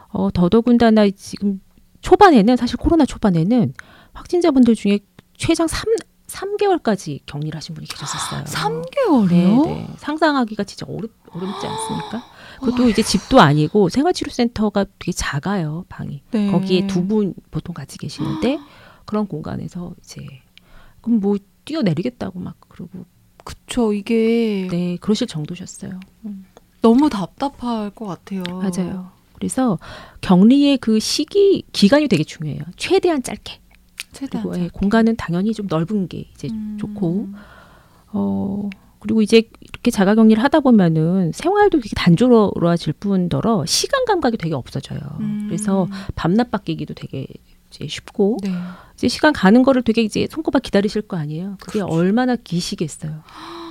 어, 0.09 0.29
더더군다나 0.31 1.09
지금 1.11 1.59
초반에는 2.01 2.55
사실 2.57 2.77
코로나 2.77 3.05
초반에는 3.05 3.73
확진자분들 4.13 4.75
중에 4.75 4.99
최장 5.37 5.67
3 5.67 5.85
3개월까지 6.31 7.19
격리를 7.25 7.55
하신 7.55 7.75
분이 7.75 7.87
계셨었어요. 7.87 8.43
3개월이요? 8.47 9.29
네, 9.29 9.61
네. 9.65 9.87
상상하기가 9.97 10.63
진짜 10.63 10.85
어렵, 10.87 11.11
어렵지 11.31 11.67
않습니까? 11.67 12.23
그것도 12.59 12.89
이제 12.89 13.01
집도 13.03 13.39
아니고 13.41 13.89
생활치료센터가 13.89 14.85
되게 14.99 15.11
작아요, 15.11 15.85
방이. 15.89 16.21
네. 16.31 16.51
거기에 16.51 16.87
두 16.87 17.01
분 17.07 17.33
보통 17.51 17.73
같이 17.73 17.97
계시는데 17.97 18.59
그런 19.05 19.27
공간에서 19.27 19.93
이제 20.03 20.25
그럼 21.01 21.19
뭐 21.19 21.37
뛰어내리겠다고 21.65 22.39
막 22.39 22.55
그러고 22.69 23.05
그쵸 23.43 23.91
이게 23.93 24.67
네 24.69 24.97
그러실 25.01 25.27
정도셨어요. 25.27 25.99
너무 26.81 27.09
답답할 27.09 27.89
것 27.91 28.05
같아요. 28.05 28.43
맞아요. 28.47 29.11
그래서 29.33 29.79
격리의 30.21 30.77
그 30.77 30.99
시기 30.99 31.63
기간이 31.73 32.07
되게 32.07 32.23
중요해요. 32.23 32.61
최대한 32.77 33.23
짧게. 33.23 33.59
최대한 34.11 34.47
그리고 34.47 34.65
예. 34.65 34.69
공간은 34.69 35.15
당연히 35.15 35.53
좀 35.53 35.67
넓은 35.69 36.07
게 36.07 36.25
이제 36.33 36.47
음. 36.51 36.77
좋고 36.79 37.29
어 38.13 38.69
그리고 38.99 39.21
이제 39.21 39.49
이렇게 39.61 39.89
자가 39.89 40.15
격리를 40.15 40.41
하다 40.43 40.59
보면은 40.59 41.31
생활도 41.33 41.79
되게 41.79 41.89
단조로워질 41.95 42.93
뿐더러 42.93 43.65
시간 43.65 44.05
감각이 44.05 44.37
되게 44.37 44.53
없어져요. 44.53 44.99
음. 45.19 45.45
그래서 45.47 45.87
밤낮 46.15 46.51
바뀌기도 46.51 46.93
되게 46.93 47.25
이제 47.71 47.87
쉽고 47.87 48.37
네. 48.43 48.51
이제 48.93 49.07
시간 49.07 49.33
가는 49.33 49.63
거를 49.63 49.81
되게 49.81 50.03
이제 50.03 50.27
손꼽아 50.29 50.59
기다리실 50.59 51.03
거 51.03 51.17
아니에요. 51.17 51.57
그게 51.59 51.79
그렇죠. 51.79 51.93
얼마나 51.93 52.35
기시겠어요. 52.35 53.23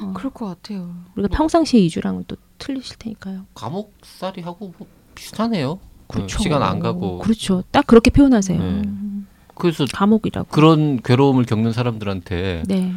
어. 0.02 0.12
그럴 0.14 0.32
것 0.32 0.46
같아요. 0.46 0.94
우리가 1.14 1.28
평상시에 1.36 1.80
이주랑은 1.80 2.24
또 2.26 2.36
틀리실 2.58 2.96
테니까요. 2.98 3.46
감옥살이하고 3.54 4.74
뭐 4.78 4.88
비슷하네요. 5.14 5.78
그렇죠. 6.08 6.38
그 6.38 6.42
시간 6.42 6.62
안 6.62 6.80
가고 6.80 7.18
그렇죠. 7.18 7.62
딱 7.70 7.86
그렇게 7.86 8.10
표현하세요. 8.10 8.58
네. 8.58 8.64
음, 8.64 9.28
그래서 9.60 9.86
감옥이라고. 9.92 10.48
그런 10.48 11.00
괴로움을 11.02 11.44
겪는 11.44 11.72
사람들한테 11.72 12.64
네. 12.66 12.92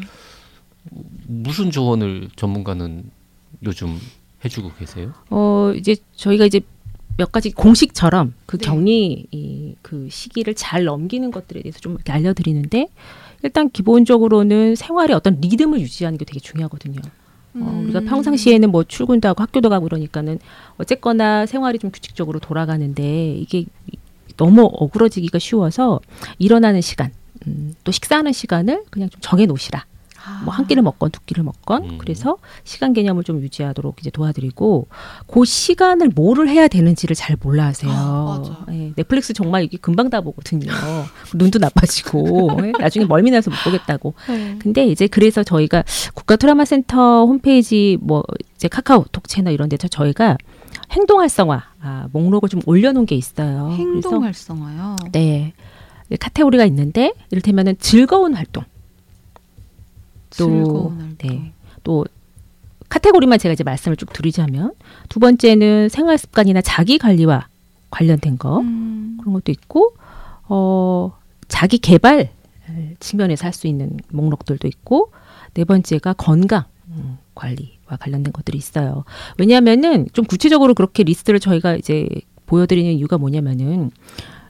무슨 1.28 1.72
조언을 1.72 2.30
전문가는 2.36 3.04
요즘 3.64 4.00
해주고 4.44 4.72
계세요? 4.78 5.14
어 5.30 5.72
이제 5.76 5.96
저희가 6.16 6.46
이제 6.46 6.62
몇 7.18 7.32
가지 7.32 7.52
공식처럼 7.52 8.34
그 8.46 8.58
네. 8.58 8.66
격리 8.66 9.28
이, 9.32 9.76
그 9.82 10.08
시기를 10.10 10.56
잘 10.56 10.84
넘기는 10.84 11.30
것들에 11.32 11.62
대해서 11.62 11.80
좀 11.80 11.98
알려드리는데 12.08 12.88
일단 13.44 13.70
기본적으로는 13.70 14.76
생활의 14.76 15.16
어떤 15.16 15.40
리듬을 15.40 15.80
유지하는 15.80 16.18
게 16.18 16.26
되게 16.26 16.40
중요하거든요. 16.40 17.02
어, 17.56 17.82
우리가 17.84 18.00
음. 18.00 18.06
평상시에는 18.06 18.72
뭐 18.72 18.84
출근도 18.84 19.28
하고 19.28 19.44
학교도 19.44 19.70
가고 19.70 19.86
그러니까는 19.86 20.40
어쨌거나 20.78 21.46
생활이 21.46 21.78
좀 21.78 21.92
규칙적으로 21.92 22.40
돌아가는데 22.40 23.36
이게 23.36 23.66
너무 24.38 24.70
어그러지기가 24.72 25.40
쉬워서 25.40 26.00
일어나는 26.38 26.82
시간, 26.82 27.12
음, 27.48 27.74
또 27.84 27.92
식사하는 27.92 28.32
시간을 28.32 28.84
그냥 28.90 29.10
좀 29.10 29.20
정해 29.22 29.46
놓으시라. 29.46 29.86
아. 30.26 30.42
뭐한 30.46 30.68
끼를 30.68 30.84
먹건 30.84 31.12
두 31.12 31.20
끼를 31.22 31.44
먹건 31.44 31.84
음. 31.84 31.98
그래서 31.98 32.38
시간 32.64 32.94
개념을 32.94 33.24
좀 33.24 33.42
유지하도록 33.42 33.98
이제 34.00 34.10
도와드리고 34.10 34.88
그 35.28 35.46
시간을 35.46 36.12
뭐를 36.16 36.48
해야 36.48 36.68
되는지를 36.68 37.16
잘 37.16 37.36
몰라 37.42 37.66
하세요. 37.66 37.92
아. 37.94 38.66
예, 38.72 38.94
넷플릭스 38.96 39.34
정말 39.34 39.64
이게 39.64 39.78
금방 39.78 40.10
다 40.10 40.22
보거든요. 40.22 40.72
눈도 41.34 41.60
나빠지고 41.60 42.58
예, 42.64 42.72
나중에 42.80 43.06
멀미 43.06 43.32
나서 43.32 43.52
못 43.52 43.58
보겠다고. 43.66 44.14
네. 44.30 44.58
근데 44.60 44.88
이제 44.88 45.08
그래서 45.08 45.44
저희가 45.44 45.84
국가 46.14 46.38
트라우마 46.38 46.64
센터 46.64 47.26
홈페이지 47.26 47.98
뭐 48.00 48.24
이제 48.56 48.70
카카오톡 48.70 49.28
채널 49.28 49.54
이런 49.54 49.68
데서 49.68 49.90
저희가 49.90 50.38
행동 50.94 51.20
활성화 51.20 51.64
아, 51.82 52.08
목록을 52.12 52.50
좀 52.50 52.62
올려놓은 52.66 53.06
게 53.06 53.16
있어요. 53.16 53.72
행동 53.72 54.24
활성화요. 54.24 54.96
네. 55.12 55.54
카테고리가 56.20 56.66
있는데 56.66 57.14
이를테면은 57.32 57.76
즐거운 57.80 58.36
활동 58.36 58.64
또 60.38 60.46
즐거운 60.46 61.02
활동. 61.02 61.18
네. 61.30 61.52
또 61.84 62.06
카테고리만 62.90 63.40
제가 63.40 63.54
이제 63.54 63.64
말씀을 63.64 63.98
쭉 63.98 64.14
드리자면 64.14 64.74
두 65.10 65.20
번째는 65.20 65.90
생활 65.90 66.18
습관이나 66.20 66.62
자기 66.62 67.00
관리와 67.00 67.48
관련된 67.90 68.38
거 68.38 68.60
음. 68.60 69.18
그런 69.20 69.34
것도 69.34 69.52
있고 69.52 69.96
어 70.48 71.14
자기 71.48 71.80
개발 71.80 72.30
측면에서 73.00 73.46
할 73.46 73.54
수 73.54 73.66
있는 73.68 73.98
목록들도 74.12 74.68
있고 74.68 75.12
네 75.56 75.64
번째가 75.64 76.14
건강 76.14 76.66
음, 76.90 77.18
관리와 77.34 77.70
관련된 77.86 78.34
것들이 78.34 78.58
있어요. 78.58 79.04
왜냐하면은 79.38 80.08
좀 80.14 80.26
구체적으로 80.26 80.74
그렇게 80.74 81.04
리스트를 81.04 81.40
저희가 81.40 81.76
이제 81.76 82.08
보여드리는 82.46 82.92
이유가 82.92 83.18
뭐냐면은 83.18 83.92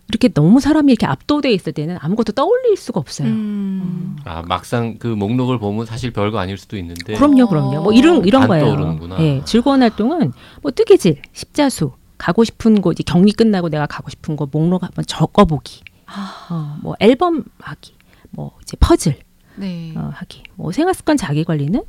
이렇게 0.09 0.27
너무 0.27 0.59
사람이 0.59 0.91
이렇게 0.91 1.05
압도돼 1.05 1.51
있을 1.51 1.73
때는 1.73 1.97
아무것도 1.99 2.33
떠올릴 2.33 2.75
수가 2.77 2.99
없어요. 2.99 3.27
음. 3.29 4.17
아 4.25 4.43
막상 4.45 4.97
그 4.99 5.07
목록을 5.07 5.59
보면 5.59 5.85
사실 5.85 6.11
별거 6.11 6.39
아닐 6.39 6.57
수도 6.57 6.77
있는데 6.77 7.13
그럼요, 7.13 7.47
그럼요. 7.47 7.81
뭐 7.83 7.93
이런 7.93 8.25
이런 8.25 8.43
안 8.43 8.47
거예요. 8.49 8.65
떠오르는구나. 8.65 9.19
예, 9.21 9.41
즐거운 9.45 9.81
활동은 9.81 10.33
뭐 10.61 10.71
뜨개질, 10.71 11.21
십자수, 11.31 11.93
가고 12.17 12.43
싶은 12.43 12.81
곳 12.81 12.93
이제 12.93 13.03
격리 13.05 13.31
끝나고 13.31 13.69
내가 13.69 13.85
가고 13.87 14.09
싶은 14.09 14.35
곳 14.35 14.49
목록 14.51 14.83
한번 14.83 15.05
적어보기. 15.07 15.81
아, 16.05 16.47
어, 16.51 16.77
뭐 16.83 16.95
앨범 16.99 17.43
하기, 17.59 17.95
뭐 18.31 18.51
이제 18.61 18.77
퍼즐 18.79 19.17
네. 19.55 19.93
어, 19.95 20.11
하기. 20.13 20.43
뭐 20.55 20.71
생활 20.71 20.93
습관 20.93 21.17
자기 21.17 21.43
관리는 21.43 21.81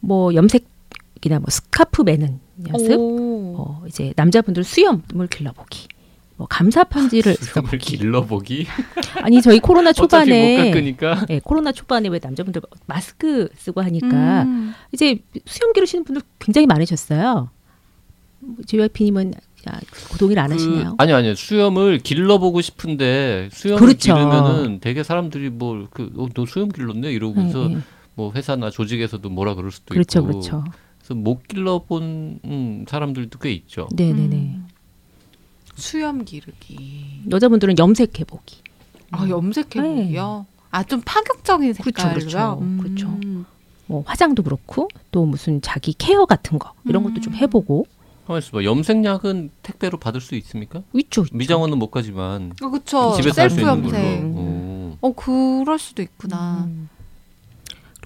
뭐 0.00 0.34
염색 0.34 0.66
이나 1.24 1.38
뭐 1.38 1.46
스카프 1.48 2.02
매는 2.02 2.40
연습. 2.68 2.98
오. 2.98 3.54
어, 3.58 3.84
이제 3.86 4.12
남자분들 4.16 4.64
수염을 4.64 5.26
길러보기. 5.30 5.88
뭐 6.36 6.46
감사 6.46 6.84
편지를 6.84 7.34
수염을 7.40 7.70
써보기. 7.70 7.78
길러보기 7.78 8.66
아니 9.22 9.40
저희 9.40 9.58
코로나 9.58 9.92
초반에 9.94 10.70
예, 11.30 11.40
코로나 11.40 11.72
초반에 11.72 12.08
왜 12.10 12.20
남자분들 12.22 12.60
마스크 12.86 13.48
쓰고 13.56 13.80
하니까 13.82 14.42
음. 14.42 14.74
이제 14.92 15.18
수염 15.46 15.72
기르시는 15.72 16.04
분들 16.04 16.22
굉장히 16.38 16.66
많으셨어요. 16.66 17.48
JYP님은 18.66 19.32
그 20.10 20.18
동의를 20.18 20.42
안 20.42 20.52
하시나요? 20.52 20.94
아니 20.98 21.12
아니요 21.12 21.34
수염을 21.34 21.98
길러보고 21.98 22.60
싶은데 22.60 23.48
수염을 23.52 23.80
그렇죠. 23.80 24.14
기르면은 24.14 24.78
되게 24.80 25.02
사람들이 25.02 25.50
뭐그너 25.50 26.46
수염 26.46 26.68
길렀네 26.68 27.10
이러면서 27.12 27.70
예, 27.70 27.74
예. 27.74 27.78
뭐 28.14 28.32
회사나 28.32 28.70
조직에서도 28.70 29.28
뭐라 29.28 29.54
그럴 29.54 29.70
수도 29.72 29.94
그렇죠, 29.94 30.20
있고 30.20 30.28
그렇죠. 30.28 30.64
그 30.64 30.85
래서 31.06 31.14
못 31.14 31.46
길러본 31.46 32.40
음, 32.44 32.84
사람들도 32.88 33.38
꽤 33.38 33.52
있죠. 33.52 33.88
네네네. 33.94 34.36
음. 34.36 34.68
수염 35.76 36.24
기르기. 36.24 37.22
여자분들은 37.30 37.78
염색해 37.78 38.24
보기. 38.26 38.56
아 39.12 39.28
염색해 39.28 39.80
보기요. 39.80 40.46
아좀 40.72 41.02
파격적인 41.04 41.74
그렇죠, 41.74 41.84
색깔로요. 41.84 42.18
그렇죠. 42.18 42.58
음. 42.60 42.78
그렇죠. 42.82 43.18
뭐 43.86 44.02
화장도 44.04 44.42
그렇고 44.42 44.88
또 45.12 45.24
무슨 45.26 45.60
자기 45.62 45.92
케어 45.92 46.26
같은 46.26 46.58
거 46.58 46.72
이런 46.86 47.04
것도 47.04 47.20
좀 47.20 47.34
음. 47.34 47.36
해보고 47.38 47.86
가만 48.26 48.42
있어봐. 48.42 48.64
염색약은 48.64 49.50
택배로 49.62 49.98
받을 49.98 50.20
수 50.20 50.34
있습니까? 50.34 50.82
있죠. 50.94 51.22
있죠. 51.22 51.36
미장원은 51.36 51.78
못 51.78 51.90
가지만 51.92 52.52
어, 52.60 52.68
그쵸. 52.68 53.12
집에서 53.14 53.42
할 53.42 53.50
수 53.50 53.60
있는 53.60 53.82
걸로. 53.82 53.84
염색. 53.84 54.22
음. 54.22 54.96
오. 55.00 55.08
어 55.08 55.12
그럴 55.12 55.78
수도 55.78 56.02
있구나. 56.02 56.64
음. 56.66 56.88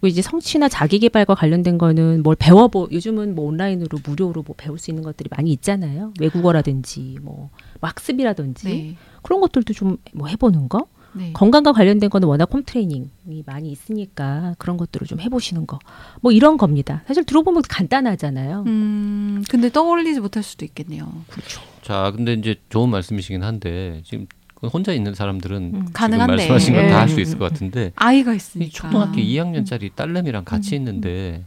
그리고 0.00 0.06
이제 0.08 0.22
성취나 0.22 0.68
자기 0.68 0.98
개발과 0.98 1.34
관련된 1.34 1.76
거는 1.78 2.22
뭘 2.22 2.34
배워보 2.36 2.88
요즘은 2.90 3.34
뭐 3.34 3.46
온라인으로 3.46 3.98
무료로 4.04 4.42
뭐 4.46 4.54
배울 4.56 4.78
수 4.78 4.90
있는 4.90 5.02
것들이 5.02 5.28
많이 5.30 5.52
있잖아요. 5.52 6.12
외국어라든지 6.20 7.18
뭐, 7.22 7.50
뭐 7.80 7.88
학습이라든지 7.88 8.64
네. 8.68 8.96
그런 9.22 9.40
것들도 9.40 9.72
좀 9.74 9.98
뭐 10.14 10.28
해보는 10.28 10.68
거. 10.68 10.86
네. 11.12 11.32
건강과 11.32 11.72
관련된 11.72 12.08
거는 12.08 12.28
워낙 12.28 12.48
홈 12.52 12.62
트레이닝이 12.62 13.42
많이 13.44 13.70
있으니까 13.72 14.54
그런 14.58 14.76
것들을 14.76 15.06
좀 15.08 15.20
해보시는 15.20 15.66
거. 15.66 15.78
뭐 16.20 16.30
이런 16.30 16.56
겁니다. 16.56 17.02
사실 17.06 17.24
들어보면 17.24 17.62
간단하잖아요. 17.68 18.64
음 18.68 19.42
근데 19.50 19.70
떠올리지 19.70 20.20
못할 20.20 20.42
수도 20.44 20.64
있겠네요. 20.64 21.10
그렇죠. 21.28 21.60
자, 21.82 22.12
근데 22.14 22.34
이제 22.34 22.54
좋은 22.68 22.88
말씀이시긴 22.90 23.42
한데 23.42 24.02
지금 24.04 24.26
혼자 24.68 24.92
있는 24.92 25.14
사람들은 25.14 25.56
음. 25.74 25.86
가능한데. 25.92 26.36
말씀하신 26.36 26.74
건 26.74 26.88
다 26.90 27.00
할수 27.00 27.16
네. 27.16 27.22
있을 27.22 27.38
것 27.38 27.50
같은데 27.52 27.92
아이가 27.96 28.32
이 28.32 28.36
있으니까. 28.36 28.70
초등학교 28.72 29.16
2학년짜리 29.20 29.94
딸내미랑 29.94 30.44
같이 30.44 30.74
음. 30.74 30.80
있는데 30.80 31.44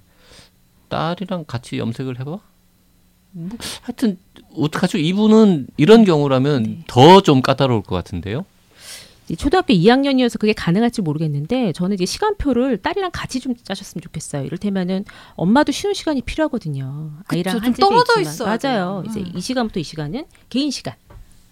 딸이랑 0.90 1.46
같이 1.48 1.78
염색을 1.78 2.20
해봐? 2.20 2.40
뭐, 3.36 3.50
하여튼 3.82 4.18
어떡하죠? 4.56 4.98
이분은 5.00 5.68
이런 5.78 6.06
경우라면 6.06 6.64
네. 6.64 6.84
더좀 6.88 7.42
까다로울 7.42 7.82
것 7.84 7.96
같은데요. 7.96 8.46
초등학교 9.38 9.74
2학년이어서 9.74 10.38
그게 10.38 10.52
가능할지 10.54 11.02
모르겠는데 11.02 11.72
저는 11.72 11.96
이제 11.96 12.06
시간표를 12.06 12.78
딸이랑 12.78 13.10
같이 13.14 13.40
좀 13.40 13.56
짜셨으면 13.56 14.02
좋겠어요. 14.04 14.44
이를테면은 14.46 15.06
엄마도 15.36 15.72
쉬는 15.72 15.94
시간이 15.96 16.22
필요하거든요. 16.24 17.12
아이랑 17.30 17.56
그쵸, 17.56 17.66
한 17.66 17.74
떨어져 17.74 18.20
있지만. 18.20 18.22
있어야 18.34 18.48
맞아요. 18.62 19.02
돼요. 19.02 19.04
이제 19.10 19.20
음. 19.22 19.32
이 19.38 19.42
시간부터 19.42 19.80
이 19.80 19.84
시간은 19.84 20.26
개인 20.50 20.70
시간. 20.72 20.94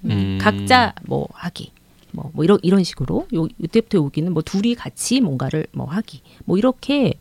음. 0.06 0.38
각자 0.42 0.94
뭐 1.06 1.28
하기. 1.34 1.72
뭐, 2.14 2.30
뭐 2.34 2.44
이런 2.44 2.60
이런 2.62 2.84
식으로 2.84 3.28
요 3.34 3.48
이때부터 3.58 3.98
여기는 4.00 4.34
뭐 4.34 4.42
둘이 4.44 4.76
같이 4.76 5.22
뭔가를 5.22 5.66
뭐 5.72 5.86
하기 5.88 6.22
뭐 6.46 6.58
이렇게 6.58 7.14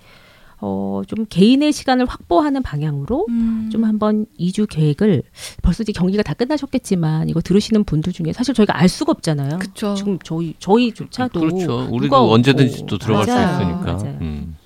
어 0.63 1.03
좀 1.07 1.25
개인의 1.29 1.73
시간을 1.73 2.05
확보하는 2.07 2.63
방향으로 2.63 3.25
음. 3.31 3.71
좀 3.73 3.85
한번 3.85 4.27
이주 4.37 4.67
계획을 4.67 5.23
벌써 5.63 5.83
이제 5.83 5.93
경기가 5.93 6.23
다 6.23 6.35
끝나셨겠지만 6.35 7.29
이거 7.31 7.41
들으시는 7.41 7.85
분들 7.85 8.13
중에 8.13 8.33
사실 8.35 8.53
저희가 8.53 8.77
알 8.79 8.89
수가 8.89 9.13
없잖아요. 9.13 9.59
그쵸. 9.59 9.95
지금 9.95 10.19
저희 10.23 10.55
저희조차도 10.59 11.41
그렇죠. 11.41 11.89
우리도 11.91 12.31
언제든지. 12.33 12.85
또 12.87 12.99
들어갈 12.99 13.27
맞아요. 13.27 13.57
수 13.57 13.63
있으니까. 13.63 13.93
맞아요. 13.95 14.19
음. 14.21 14.57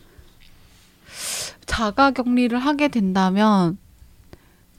자가 1.66 2.10
격리를 2.10 2.58
하게 2.58 2.88
된다면 2.88 3.78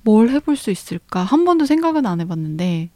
뭘 0.06 0.30
해볼 0.30 0.56
수 0.56 0.72
있을까 0.72 1.24
한 1.24 1.44
번도 1.44 1.66
생각은 1.66 2.06
안 2.06 2.22
해봤는데 2.22 2.90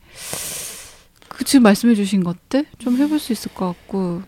그 1.28 1.44
지금 1.44 1.64
말씀해주신 1.64 2.24
것들 2.24 2.66
좀 2.78 2.96
해볼 2.98 3.20
수 3.20 3.34
있을 3.34 3.54
것 3.54 3.66
같고 3.68 4.22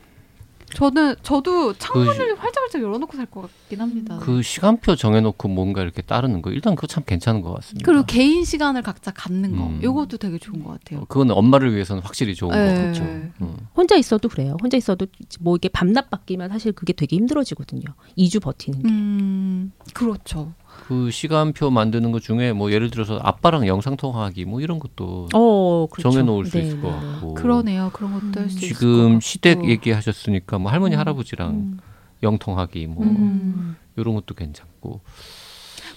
저는 0.74 1.16
저도 1.22 1.74
창문을 1.74 2.40
활짝활짝 2.40 2.82
열어놓고 2.82 3.18
살 3.18 3.26
것 3.26 3.42
같긴 3.42 3.82
합니다. 3.82 4.20
그 4.22 4.42
시간표 4.42 4.96
정해놓고 4.96 5.50
뭔가 5.50 5.82
이렇게 5.82 6.02
따르는 6.02 6.42
거 6.42 6.50
일단 6.50 6.76
그거 6.76 6.88
참 6.88 7.04
괜찮은 7.06 7.42
것 7.42 7.54
같습니다. 7.56 7.86
그리고 7.86 8.06
개인 8.06 8.46
시간을 8.46 8.82
각자 8.82 9.12
갖는 9.12 9.58
거 9.58 9.68
음. 9.68 9.82
이것도 9.84 10.16
되게 10.18 10.38
좋은 10.38 10.64
것 10.64 10.72
같아요. 10.80 11.02
어, 11.02 11.06
그건 11.10 11.32
엄마를 11.32 11.74
위해서는 11.74 12.02
확실히 12.02 12.36
좋은 12.36 12.52
네. 12.52 12.74
것 12.74 12.82
같죠. 12.82 13.04
음. 13.04 13.58
혼자 13.76 13.98
있어도 13.98 14.30
그래요. 14.30 14.56
혼자 14.62 14.78
있어도 14.78 15.08
뭐 15.42 15.58
이게 15.58 15.68
밤낮 15.68 16.10
바뀌면 16.10 16.48
사실 16.50 16.72
그게 16.72 16.94
되게 16.94 17.18
힘들어지거든요. 17.18 17.84
2주 18.18 18.42
버티는 18.42 18.80
게. 18.82 18.88
음 18.88 19.74
그렇죠. 19.94 20.54
그 20.92 21.10
시간표 21.10 21.70
만드는 21.70 22.12
것 22.12 22.22
중에 22.22 22.52
뭐 22.52 22.70
예를 22.74 22.90
들어서 22.90 23.18
아빠랑 23.24 23.66
영상 23.66 23.96
통화하기 23.96 24.44
뭐 24.44 24.60
이런 24.60 24.78
것도 24.78 25.30
어, 25.34 25.88
그렇죠. 25.90 26.10
정해놓을 26.10 26.46
수 26.48 26.58
네, 26.58 26.66
있을 26.68 26.82
것 26.82 26.90
네, 26.92 27.00
네. 27.00 27.12
같고. 27.14 27.34
그러네요. 27.36 27.92
그런 27.94 28.12
것도 28.12 28.42
할수 28.42 28.58
있을 28.58 28.70
것 28.74 28.76
지금. 28.76 29.22
시댁 29.22 29.70
얘기하셨으니까 29.70 30.60
뭐 30.60 30.70
할머니 30.70 30.96
음. 30.96 31.00
할아버지랑 31.00 31.50
음. 31.52 31.80
영통하기 32.22 32.88
뭐 32.88 33.06
음. 33.06 33.78
이런 33.96 34.16
것도 34.16 34.36
괜찮고. 34.36 35.00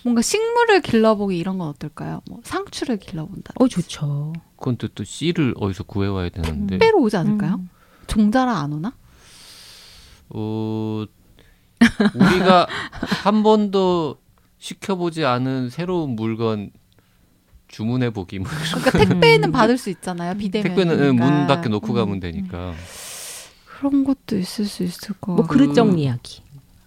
뭔가 0.04 0.22
식물을 0.22 0.80
길러보기 0.82 1.36
이런 1.36 1.58
건 1.58 1.70
어떨까요? 1.70 2.20
뭐 2.30 2.38
상추를 2.44 2.98
길러본다. 2.98 3.54
어, 3.56 3.66
좋죠. 3.66 4.32
그건 4.56 4.76
또, 4.76 4.86
또 4.86 5.02
씨를 5.02 5.54
어디서 5.58 5.82
구해와야 5.82 6.28
되는데. 6.28 6.78
택배로 6.78 7.00
오지 7.00 7.16
않을까요? 7.16 7.54
음. 7.54 7.68
종자라 8.06 8.58
안 8.58 8.72
오나? 8.72 8.92
어, 10.28 11.04
우리가 12.14 12.68
한 13.24 13.42
번도 13.42 14.22
시켜보지 14.68 15.26
않은 15.26 15.68
새로운 15.68 16.16
물건 16.16 16.70
주문해 17.68 18.10
보기. 18.10 18.38
뭐 18.38 18.48
그러니까 18.48 18.98
택배는 18.98 19.52
받을 19.52 19.76
수 19.76 19.90
있잖아요. 19.90 20.34
비대면. 20.38 20.68
택배는 20.74 20.98
응, 21.00 21.16
문 21.16 21.26
그러니까. 21.28 21.54
밖에 21.56 21.68
놓고 21.68 21.88
음. 21.88 21.94
가면 21.94 22.20
되니까. 22.20 22.72
그런 23.66 24.04
것도 24.04 24.38
있을 24.38 24.64
수 24.64 24.82
있을 24.82 25.14
것 25.20 25.32
뭐. 25.34 25.46
그릇 25.46 25.74
정리하기. 25.74 26.42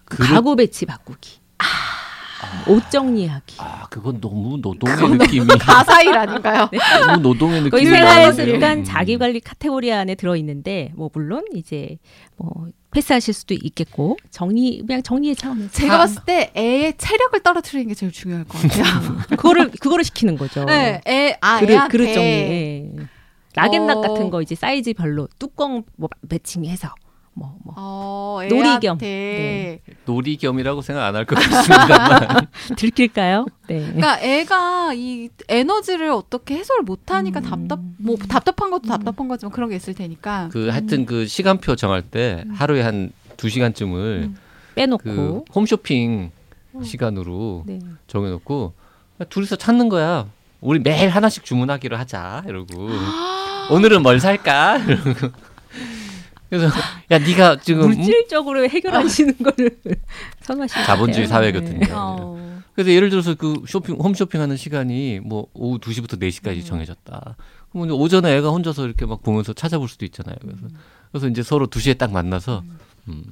그릇- 0.05 0.27
가구 0.27 0.55
배치 0.55 0.88
바꾸기. 0.88 1.38
옷 2.67 2.89
정리하기. 2.91 3.56
아, 3.60 3.88
그건 3.89 4.20
너무 4.22 4.58
노동의 4.62 5.17
느낌이 5.17 5.48
가사일 5.60 6.15
아닌가요? 6.17 6.70
너무 7.08 7.22
노동의 7.22 7.62
느낌이 7.63 7.70
거의 7.72 7.86
그릇 7.86 7.96
생활 7.98 8.24
정리하기. 8.24 8.51
습관 8.51 8.77
음. 8.79 8.84
자기 8.84 9.17
관리 9.17 9.39
카테고리 9.39 9.91
안에 9.91 10.15
들어 10.15 10.36
있는데 10.38 10.91
뭐 10.96 11.10
물론 11.13 11.44
이제 11.56 11.98
뭐 12.36 12.67
패스하실 12.91 13.34
수도 13.34 13.53
있겠고 13.53 14.17
정리 14.32 14.84
그냥 14.86 15.03
정리의 15.03 15.36
차원에서 15.36 15.70
제가 15.72 15.96
아, 15.96 15.98
봤을 16.00 16.24
때 16.25 16.51
애의 16.56 16.96
체력을 16.98 17.39
떨어뜨리는 17.41 17.88
게 17.88 17.94
제일 17.94 18.12
중요할 18.12 18.44
것 18.46 18.62
같아요. 18.62 18.84
그거를 19.38 19.72
그거를 19.72 20.03
시키는 20.03 20.38
거죠. 20.38 20.65
네, 20.65 21.01
애, 21.08 21.38
아, 21.41 21.60
그릇 21.60 21.72
애한테 21.74 21.98
그릇 21.98 22.14
정리. 22.14 22.27
예. 22.27 22.92
락앤락 23.55 23.98
어. 23.98 24.01
같은 24.01 24.29
거 24.29 24.42
이제 24.42 24.53
사이즈별로 24.55 25.27
뚜껑 25.40 25.83
뭐 25.96 26.09
매칭해서 26.22 26.90
뭐 27.37 27.55
뭐. 27.63 27.73
어, 27.77 28.39
놀이 28.50 28.67
애한테 28.67 28.87
겸. 28.87 28.97
네. 28.97 29.79
놀이겸이라고 30.05 30.81
생각 30.81 31.05
안 31.05 31.15
할 31.15 31.25
것 31.25 31.35
같습니다만. 31.35 32.47
들킬까요? 32.75 33.45
네. 33.67 33.79
그러니까 33.81 34.19
애가 34.21 34.93
이 34.95 35.29
에너지를 35.47 36.09
어떻게 36.09 36.55
해소를 36.55 36.83
못 36.83 37.11
하니까 37.11 37.39
음. 37.41 37.43
답답 37.43 37.79
뭐 38.00 38.15
답답한 38.17 38.71
것도 38.71 38.87
답답한 38.87 39.27
거지만 39.27 39.51
그런 39.51 39.69
게 39.69 39.75
있을 39.75 39.93
테니까 39.93 40.50
그 40.51 40.69
하여튼 40.69 41.05
그 41.05 41.27
시간표 41.27 41.75
정할 41.75 42.01
때 42.01 42.43
하루에 42.53 42.81
한 42.81 43.11
두 43.37 43.50
시간쯤을 43.50 44.29
음. 44.31 44.37
빼놓고 44.73 45.03
그 45.03 45.43
홈쇼핑 45.53 46.31
시간으로 46.83 47.63
네. 47.67 47.77
정해 48.07 48.31
놓고 48.31 48.73
둘이서 49.29 49.57
찾는 49.57 49.89
거야. 49.89 50.25
우리 50.59 50.79
매일 50.79 51.09
하나씩 51.09 51.45
주문하기로 51.45 51.97
하자 51.97 52.43
이러고 52.47 52.89
오늘은 53.69 54.01
뭘 54.01 54.19
살까 54.19 54.77
이러고 54.77 55.11
그래서 56.50 56.68
야 57.12 57.20
네가 57.20 57.57
지금 57.62 57.83
음? 57.83 57.88
물질적으로 57.96 58.68
해결하시는 58.70 59.36
거를 59.44 59.77
선호하시는 60.42 60.81
것 60.86 60.88
자본주의. 60.88 61.27
사회거든요. 61.27 61.79
네. 61.79 61.88
어. 61.92 62.62
그래서 62.74 62.92
예를 62.92 63.10
들어서 63.10 63.33
그 63.36 63.64
쇼핑 63.68 63.96
홈쇼핑하는 63.96 64.55
시간이 64.55 65.20
뭐 65.24 65.48
오후 65.53 65.79
2시부터 65.79 66.20
4시까지 66.22 66.66
정해졌다. 66.66 67.36
그러면 67.72 67.90
이제 67.90 67.98
오전에 67.98 68.36
애가 68.38 68.50
혼자서 68.50 68.86
이렇게 68.86 69.05
막 69.05 69.24
보면서 69.24 69.53
찾아볼 69.53 69.90
수도 69.90 70.05
있잖아요. 70.05 70.36
그래서 70.42 70.62
그래서 71.12 71.27
이제 71.27 71.42
서로 71.44 71.68
2시에 71.68 71.98
딱 71.98 72.12
만나서 72.12 72.64
음. 73.10 73.24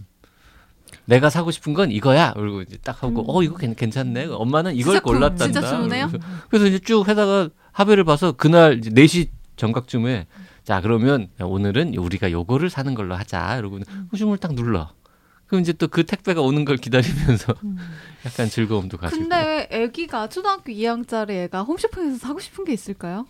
내가 1.05 1.29
사고 1.29 1.51
싶은 1.51 1.73
건 1.75 1.91
이거야. 1.91 2.33
그리고 2.33 2.61
이제 2.63 2.77
딱 2.83 3.03
하고 3.03 3.23
어 3.27 3.43
이거 3.43 3.55
괜- 3.55 3.75
괜찮네. 3.75 4.25
엄마는 4.31 4.75
이걸 4.75 4.99
골랐단다. 4.99 5.61
그래서, 5.61 6.17
그래서 6.49 6.65
이제 6.65 6.79
쭉 6.79 7.07
해다가 7.07 7.49
합의를 7.71 8.03
봐서 8.03 8.31
그날 8.31 8.79
이제 8.79 8.89
4시 8.89 9.27
정각쯤에 9.57 10.25
자 10.65 10.81
그러면 10.81 11.29
오늘은 11.39 11.95
우리가 11.95 12.31
요거를 12.31 12.69
사는 12.69 12.93
걸로 12.95 13.15
하자. 13.15 13.57
이러고 13.57 13.79
후중을 14.11 14.39
딱 14.39 14.53
눌러. 14.55 14.89
그럼 15.45 15.61
이제 15.61 15.71
또 15.73 15.87
그 15.87 16.05
택배가 16.05 16.41
오는 16.41 16.65
걸 16.65 16.77
기다리면서 16.77 17.53
약간 18.25 18.49
즐거움도 18.49 18.97
가지고. 18.97 19.21
근데 19.21 19.67
왜 19.69 19.83
애기가 19.83 20.27
초등학교 20.27 20.71
2학년짜리 20.71 21.29
애가 21.45 21.61
홈쇼핑에서 21.63 22.17
사고 22.17 22.39
싶은 22.39 22.65
게 22.65 22.73
있을까요? 22.73 23.27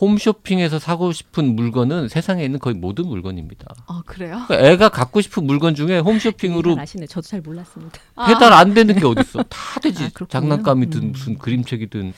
홈쇼핑에서 0.00 0.78
사고 0.78 1.12
싶은 1.12 1.54
물건은 1.56 2.08
세상에 2.08 2.44
있는 2.44 2.58
거의 2.58 2.74
모든 2.74 3.06
물건입니다. 3.06 3.66
아 3.86 4.02
그래요? 4.06 4.42
그러니까 4.46 4.68
애가 4.68 4.88
갖고 4.90 5.20
싶은 5.20 5.44
물건 5.44 5.74
중에 5.74 5.98
홈쇼핑으로 6.00 6.74
잘 6.74 6.82
아시네. 6.82 7.06
저도 7.06 7.26
잘 7.26 7.40
몰랐습니다. 7.40 7.98
배달 8.26 8.52
안 8.52 8.74
되는 8.74 8.94
게 8.94 9.04
어딨어? 9.06 9.42
다 9.48 9.80
되지. 9.80 10.04
아. 10.04 10.24
장난감이든 10.28 11.02
음. 11.02 11.12
무슨 11.12 11.38
그림책이든 11.38 12.12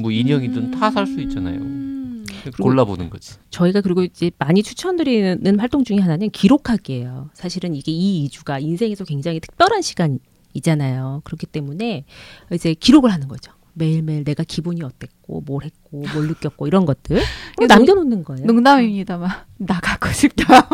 뭐 0.00 0.10
인형이든 0.10 0.70
다 0.72 0.90
살 0.90 1.06
수 1.06 1.20
있잖아요. 1.20 1.60
음. 1.60 2.24
골라보는 2.60 3.08
거지. 3.10 3.34
저희가 3.50 3.80
그리고 3.80 4.02
이제 4.02 4.30
많이 4.38 4.62
추천드리는 4.62 5.58
활동 5.58 5.82
중에 5.84 5.98
하나는 5.98 6.30
기록하기예요. 6.30 7.30
사실은 7.32 7.74
이게 7.74 7.90
이 7.92 8.28
2주가 8.28 8.60
인생에서 8.62 9.04
굉장히 9.04 9.40
특별한 9.40 9.80
시간이잖아요. 9.82 11.22
그렇기 11.24 11.46
때문에 11.46 12.04
이제 12.52 12.74
기록을 12.74 13.12
하는 13.12 13.28
거죠. 13.28 13.52
매일매일 13.74 14.24
내가 14.24 14.44
기분이 14.44 14.82
어땠고 14.82 15.42
뭘 15.46 15.64
했고 15.64 16.04
뭘 16.14 16.28
느꼈고 16.28 16.66
이런 16.66 16.86
것들 16.86 17.20
남겨놓는 17.68 18.24
거예요. 18.24 18.46
농담입니다만 18.46 19.30
나가고 19.58 20.08
싶다. 20.12 20.68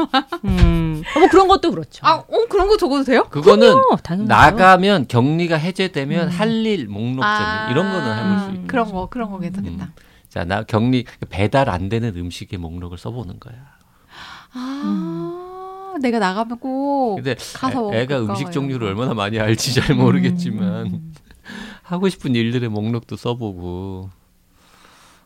음. 0.45 1.03
어, 1.17 1.19
뭐 1.19 1.29
그런 1.29 1.49
것도 1.49 1.71
그렇죠. 1.71 2.07
아, 2.07 2.17
어 2.17 2.47
그런 2.49 2.69
거 2.69 2.77
적어도 2.77 3.05
돼요? 3.05 3.27
그거는 3.31 3.73
어, 3.73 3.97
당연하죠. 4.03 4.29
나가면 4.57 5.09
격리가 5.09 5.57
해제되면 5.57 6.29
음. 6.29 6.31
할일 6.31 6.89
목록점 6.89 7.23
아, 7.25 7.71
이런 7.71 7.91
거는 7.91 8.19
해볼 8.19 8.39
수 8.49 8.55
있고. 8.57 8.67
그런 8.67 8.93
거 8.93 9.07
그런 9.09 9.31
거 9.31 9.39
괜찮겠다. 9.39 9.85
음. 9.87 9.93
자, 10.29 10.45
나 10.45 10.63
격리 10.63 11.07
배달 11.29 11.69
안 11.69 11.89
되는 11.89 12.15
음식의 12.15 12.59
목록을 12.59 12.99
써보는 12.99 13.41
거야. 13.41 13.55
아 14.53 15.95
내가 16.01 16.19
나가면 16.19 16.59
꼭 16.59 17.17
근데 17.17 17.35
가서 17.55 17.93
애, 17.95 18.07
가 18.07 18.15
먹을까 18.17 18.33
음식 18.33 18.45
봐, 18.47 18.51
종류를. 18.51 18.89
얼마나 18.89 19.15
많이 19.15 19.39
알지 19.39 19.75
잘 19.75 19.95
모르겠지만 19.97 20.87
음. 20.87 21.15
하고 21.91 22.09
싶은 22.09 22.35
일들의 22.35 22.69
목록도 22.69 23.17
써보고 23.17 24.11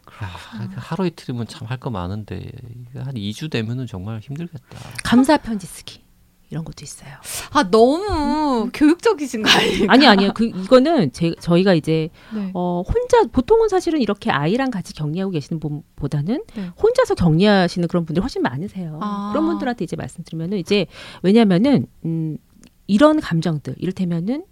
아, 0.07 0.69
하루 0.77 1.07
이틀이면 1.07 1.47
참 1.49 1.67
할 1.69 1.79
거 1.79 1.91
많은데 1.91 2.51
이거 2.91 3.03
한 3.03 3.15
2주 3.15 3.51
되면은 3.51 3.87
정말 3.87 4.21
힘들겠다. 4.21 4.79
감사 5.03 5.37
편지 5.37 5.67
쓰기 5.67 6.03
이런 6.51 6.65
것도 6.65 6.85
있어요. 6.85 7.11
아 7.53 7.69
너무 7.71 8.71
교육적이신 8.73 9.43
거 9.43 9.51
아니에요? 9.51 9.87
아니 9.89 10.07
아니요. 10.07 10.33
그 10.35 10.45
이거는 10.45 11.13
제, 11.13 11.35
저희가 11.41 11.75
이제 11.75 12.11
네. 12.33 12.51
어, 12.55 12.83
혼자 12.87 13.25
보통은 13.25 13.69
사실은 13.69 14.01
이렇게 14.01 14.31
아이랑 14.31 14.71
같이 14.71 14.95
격리하고 14.95 15.33
계시는 15.33 15.59
분보다는 15.59 16.45
네. 16.55 16.71
혼자서 16.81 17.15
격리하시는 17.17 17.89
그런 17.89 18.07
분들이 18.07 18.23
훨씬 18.23 18.43
많으세요. 18.43 19.01
아. 19.03 19.31
그런 19.33 19.47
분들한테 19.47 19.85
이제 19.85 19.97
말씀드리면은 19.97 20.59
이제 20.59 20.87
왜냐면은 21.23 21.87
음, 22.05 22.39
이런 22.87 23.21
감정들 23.21 23.75
이를테면은 23.79 24.45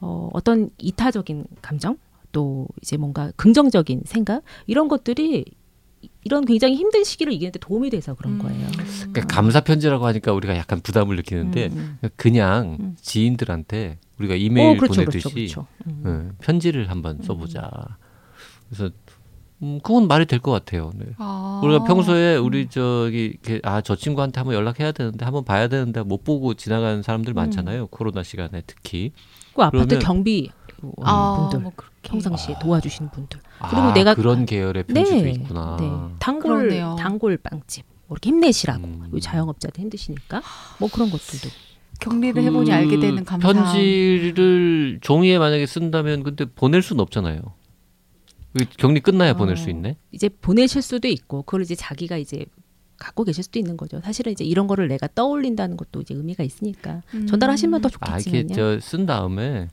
어, 0.00 0.28
어떤 0.32 0.70
이타적인 0.78 1.46
감정 1.62 1.98
또 2.32 2.68
이제 2.82 2.96
뭔가 2.96 3.32
긍정적인 3.36 4.02
생각 4.04 4.42
이런 4.66 4.88
것들이 4.88 5.44
이런 6.24 6.44
굉장히 6.44 6.76
힘든 6.76 7.04
시기를 7.04 7.32
이기는데 7.32 7.58
도움이 7.58 7.90
돼서 7.90 8.14
그런 8.14 8.34
음. 8.34 8.38
거예요. 8.38 8.68
그러니까 9.12 9.26
감사 9.26 9.60
편지라고 9.60 10.06
하니까 10.06 10.32
우리가 10.32 10.56
약간 10.56 10.80
부담을 10.80 11.16
느끼는데 11.16 11.68
음, 11.72 11.98
그냥 12.16 12.76
음. 12.80 12.96
지인들한테 13.00 13.98
우리가 14.18 14.34
이메일 14.34 14.76
어, 14.76 14.80
그렇죠, 14.80 14.94
보내듯이 14.94 15.28
그렇죠, 15.28 15.34
그렇죠. 15.34 15.66
음. 15.86 16.02
어, 16.04 16.36
편지를 16.40 16.90
한번 16.90 17.22
써보자. 17.22 17.70
그래서 18.68 18.90
음, 19.62 19.80
그건 19.82 20.06
말이 20.06 20.26
될 20.26 20.38
것 20.40 20.50
같아요. 20.52 20.90
네. 20.94 21.06
아. 21.18 21.60
우리가 21.64 21.84
평소에 21.84 22.36
우리 22.36 22.68
저기 22.68 23.38
아 23.62 23.80
저 23.80 23.96
친구한테 23.96 24.40
한번 24.40 24.54
연락해야 24.54 24.92
되는데 24.92 25.24
한번 25.24 25.44
봐야 25.44 25.68
되는데 25.68 26.02
못 26.02 26.24
보고 26.24 26.54
지나가는 26.54 27.02
사람들 27.02 27.32
많잖아요. 27.34 27.86
코로나 27.88 28.22
시간에 28.22 28.62
특히. 28.66 29.12
그 29.54 29.62
아파트 29.62 29.86
그러면- 29.86 29.98
경비 30.04 30.50
아, 31.02 31.36
분들 31.40 31.60
뭐. 31.60 31.72
평상시에 32.02 32.56
도와주시는 32.60 33.10
분들. 33.10 33.40
아, 33.58 33.68
그리고 33.68 33.92
내가- 33.94 34.14
그런 34.14 34.44
계열의 34.44 34.84
편지도 34.84 35.26
있구나. 35.28 35.76
네. 35.80 35.90
단골 36.18 36.58
그러네요. 36.68 36.94
단골 36.98 37.36
빵집 37.38 37.84
뭐 38.06 38.14
이렇게 38.14 38.28
힘내시라고 38.30 38.84
음. 38.84 39.10
요 39.12 39.18
자영업자들 39.18 39.80
힘드시니까 39.80 40.42
뭐 40.78 40.88
그런 40.92 41.10
것들도 41.10 41.48
격리를 41.98 42.40
해보니 42.42 42.70
알게 42.72 43.00
되는 43.00 43.24
감사. 43.24 43.48
그 43.48 43.54
편지를 43.54 44.98
종이에 45.00 45.38
만약에 45.38 45.66
쓴다면 45.66 46.22
근데 46.22 46.44
보낼 46.44 46.82
수는 46.82 47.00
없잖아요. 47.00 47.40
그 48.56 48.64
격리 48.78 49.00
끝나야 49.00 49.32
어. 49.32 49.34
보낼 49.36 49.56
수 49.56 49.68
있네. 49.70 49.96
이제 50.12 50.28
보내실 50.28 50.80
수도 50.82 51.08
있고 51.08 51.42
그걸 51.42 51.62
이제 51.62 51.74
자기가 51.74 52.16
이제 52.16 52.46
갖고 52.98 53.24
계실 53.24 53.44
수도 53.44 53.58
있는 53.58 53.76
거죠. 53.76 54.00
사실은 54.02 54.32
이제 54.32 54.44
이런 54.44 54.66
거를 54.66 54.88
내가 54.88 55.06
떠올린다는 55.14 55.76
것도 55.76 56.00
이제 56.00 56.14
의미가 56.14 56.42
있으니까 56.44 57.02
음. 57.14 57.26
전달하시면 57.26 57.82
더아 57.82 58.18
이게 58.18 58.42
좋겠지만요. 58.46 58.80
저쓴 58.80 59.04
다음에 59.04 59.68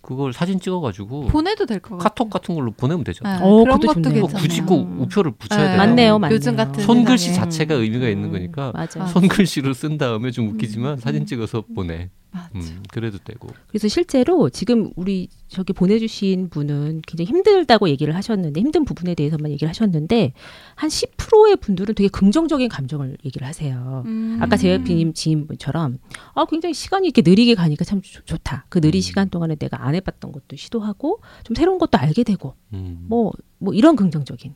그걸 0.00 0.32
사진 0.32 0.60
찍어가지고 0.60 1.26
보내도 1.26 1.66
될 1.66 1.80
것 1.80 1.90
같아요. 1.90 1.98
카톡 1.98 2.30
같은 2.30 2.54
걸로 2.54 2.70
보내면 2.70 3.02
되잖아요. 3.04 3.40
네, 3.40 3.44
어, 3.44 3.56
그런 3.64 3.80
것도 3.80 3.92
좋네요. 3.94 4.20
뭐 4.20 4.28
괜찮아요. 4.28 4.42
굳이 4.48 4.60
꼭 4.62 5.00
우표를 5.00 5.32
붙여야 5.32 5.58
네. 5.60 5.66
돼요. 5.70 5.76
맞네요, 5.76 6.18
맞네요. 6.20 6.34
요즘 6.34 6.56
같은 6.56 6.82
손글씨 6.84 7.28
세상에. 7.30 7.44
자체가 7.50 7.74
의미가 7.74 8.08
있는 8.08 8.28
음, 8.28 8.32
거니까 8.32 8.70
맞아. 8.72 9.02
아. 9.02 9.06
손글씨로 9.06 9.74
쓴 9.74 9.98
다음에 9.98 10.30
좀 10.30 10.48
웃기지만 10.50 10.92
음. 10.92 10.96
사진 10.98 11.26
찍어서 11.26 11.64
보내. 11.74 12.10
음, 12.54 12.82
그래도 12.90 13.18
되고. 13.18 13.48
그래서 13.68 13.88
실제로 13.88 14.48
지금 14.50 14.90
우리 14.96 15.28
저기 15.48 15.72
보내주신 15.72 16.48
분은 16.50 17.02
굉장히 17.06 17.28
힘들다고 17.28 17.88
얘기를 17.88 18.14
하셨는데 18.14 18.60
힘든 18.60 18.84
부분에 18.84 19.14
대해서만 19.14 19.50
얘기를 19.52 19.68
하셨는데 19.68 20.32
한 20.74 20.88
10%의 20.90 21.56
분들은 21.56 21.94
되게 21.94 22.08
긍정적인 22.08 22.68
감정을 22.68 23.16
얘기를 23.24 23.46
하세요. 23.46 24.02
음. 24.06 24.38
아까 24.40 24.56
제이피님 24.56 25.12
지인분처럼 25.14 25.98
아 26.34 26.44
굉장히 26.46 26.74
시간이 26.74 27.08
이렇게 27.08 27.22
느리게 27.28 27.54
가니까 27.54 27.84
참 27.84 28.00
좋- 28.02 28.24
좋다. 28.26 28.66
그 28.68 28.80
느린 28.80 28.98
음. 28.98 29.02
시간 29.02 29.28
동안에 29.30 29.54
내가 29.56 29.84
안 29.86 29.94
해봤던 29.94 30.32
것도 30.32 30.56
시도하고 30.56 31.20
좀 31.44 31.54
새로운 31.54 31.78
것도 31.78 31.98
알게 31.98 32.22
되고 32.24 32.54
음. 32.72 33.06
뭐뭐 33.08 33.72
이런 33.74 33.96
긍정적인 33.96 34.54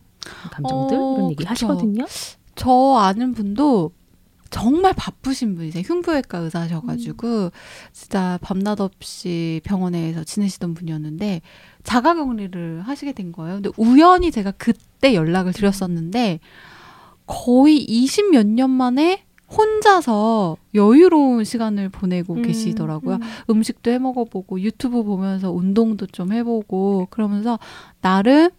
감정들 0.50 0.96
어, 0.96 1.14
이런 1.16 1.30
얘기 1.30 1.36
그쵸. 1.44 1.50
하시거든요. 1.50 2.06
저 2.56 2.96
아는 2.98 3.32
분도 3.32 3.92
정말 4.50 4.92
바쁘신 4.96 5.54
분이세요. 5.54 5.82
흉부외과 5.86 6.38
의사셔가지고 6.38 7.50
진짜 7.92 8.38
밤낮 8.42 8.80
없이 8.80 9.60
병원에서 9.64 10.24
지내시던 10.24 10.74
분이었는데 10.74 11.40
자가격리를 11.84 12.82
하시게 12.82 13.12
된 13.12 13.32
거예요. 13.32 13.56
근데 13.56 13.70
우연히 13.76 14.30
제가 14.30 14.52
그때 14.52 15.14
연락을 15.14 15.52
드렸었는데 15.52 16.40
거의 17.26 17.86
20몇년 17.86 18.70
만에 18.70 19.24
혼자서 19.56 20.56
여유로운 20.74 21.44
시간을 21.44 21.88
보내고 21.88 22.34
음, 22.34 22.42
계시더라고요. 22.42 23.16
음. 23.16 23.20
음식도 23.50 23.90
해 23.90 23.98
먹어보고 23.98 24.60
유튜브 24.60 25.02
보면서 25.02 25.50
운동도 25.50 26.06
좀 26.06 26.32
해보고 26.32 27.08
그러면서 27.10 27.58
나름 28.00 28.50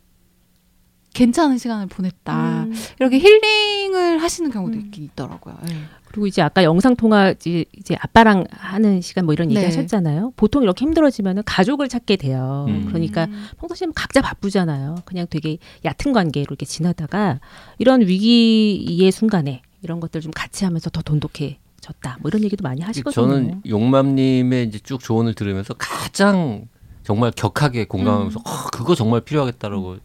괜찮은 1.13 1.57
시간을 1.57 1.87
보냈다. 1.87 2.63
음. 2.63 2.73
이렇게 2.99 3.19
힐링을 3.19 4.21
하시는 4.21 4.49
경우도 4.49 4.75
음. 4.75 4.81
있긴 4.81 5.03
있더라고요. 5.05 5.57
예. 5.69 5.75
그리고 6.05 6.27
이제 6.27 6.41
아까 6.41 6.63
영상 6.63 6.95
통화 6.95 7.31
이제, 7.31 7.63
이제 7.77 7.95
아빠랑 7.99 8.45
하는 8.51 9.01
시간 9.01 9.25
뭐 9.25 9.33
이런 9.33 9.49
얘기 9.49 9.59
네. 9.59 9.65
하셨잖아요. 9.65 10.33
보통 10.35 10.63
이렇게 10.63 10.83
힘들어지면은 10.85 11.43
가족을 11.45 11.87
찾게 11.87 12.17
돼요. 12.17 12.65
음. 12.67 12.85
그러니까 12.87 13.27
평소시에 13.59 13.87
각자 13.95 14.21
바쁘잖아요. 14.21 14.95
그냥 15.05 15.27
되게 15.29 15.57
얕은 15.85 16.13
관계로 16.13 16.47
이렇게 16.49 16.65
지나다가 16.65 17.39
이런 17.77 18.01
위기의 18.01 19.11
순간에 19.11 19.61
이런 19.83 19.99
것들 19.99 20.21
좀 20.21 20.31
같이 20.33 20.65
하면서 20.65 20.89
더 20.89 21.01
돈독해졌다. 21.01 22.17
뭐 22.21 22.29
이런 22.29 22.43
얘기도 22.43 22.63
많이 22.63 22.81
하시거든요. 22.81 23.13
저는 23.13 23.61
용맘님의 23.67 24.67
이제 24.67 24.79
쭉 24.79 24.99
조언을 24.99 25.33
들으면서 25.33 25.73
가장 25.77 26.67
정말 27.03 27.31
격하게 27.35 27.85
공감하면서 27.85 28.39
음. 28.39 28.43
어, 28.45 28.67
그거 28.71 28.95
정말 28.95 29.21
필요하겠다라고 29.21 29.83
그 29.93 29.99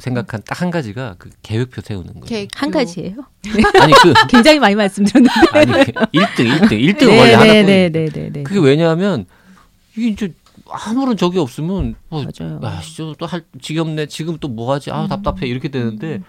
생각한 0.00 0.42
딱 0.44 0.60
한 0.60 0.70
가지가 0.70 1.16
그 1.18 1.30
계획표 1.42 1.80
세우는 1.82 2.12
거예요. 2.14 2.24
계획- 2.26 2.48
한 2.54 2.70
가지예요. 2.70 3.16
아니 3.80 3.92
그 3.94 4.12
굉장히 4.30 4.58
많이 4.58 4.74
말씀드렸는데. 4.74 5.30
아니 5.52 5.72
그 5.72 5.92
1등 5.92 6.58
1등 6.58 6.68
1등 6.70 7.06
원래 7.18 7.32
하나 7.34 7.44
네, 7.44 7.88
네, 7.90 8.06
네, 8.08 8.30
네. 8.32 8.42
그게 8.42 8.58
왜냐하면 8.60 9.26
이게 9.96 10.08
이제 10.08 10.34
아무런 10.68 11.16
적이 11.16 11.38
없으면 11.38 11.94
뭐 12.08 12.24
맞아요. 12.24 12.58
아, 12.62 12.80
또할 13.18 13.42
지겹네. 13.60 14.06
지금 14.06 14.38
또 14.38 14.48
뭐 14.48 14.72
하지? 14.72 14.90
아, 14.90 15.04
음. 15.04 15.08
답답해. 15.08 15.46
이렇게 15.46 15.68
되는데 15.68 16.22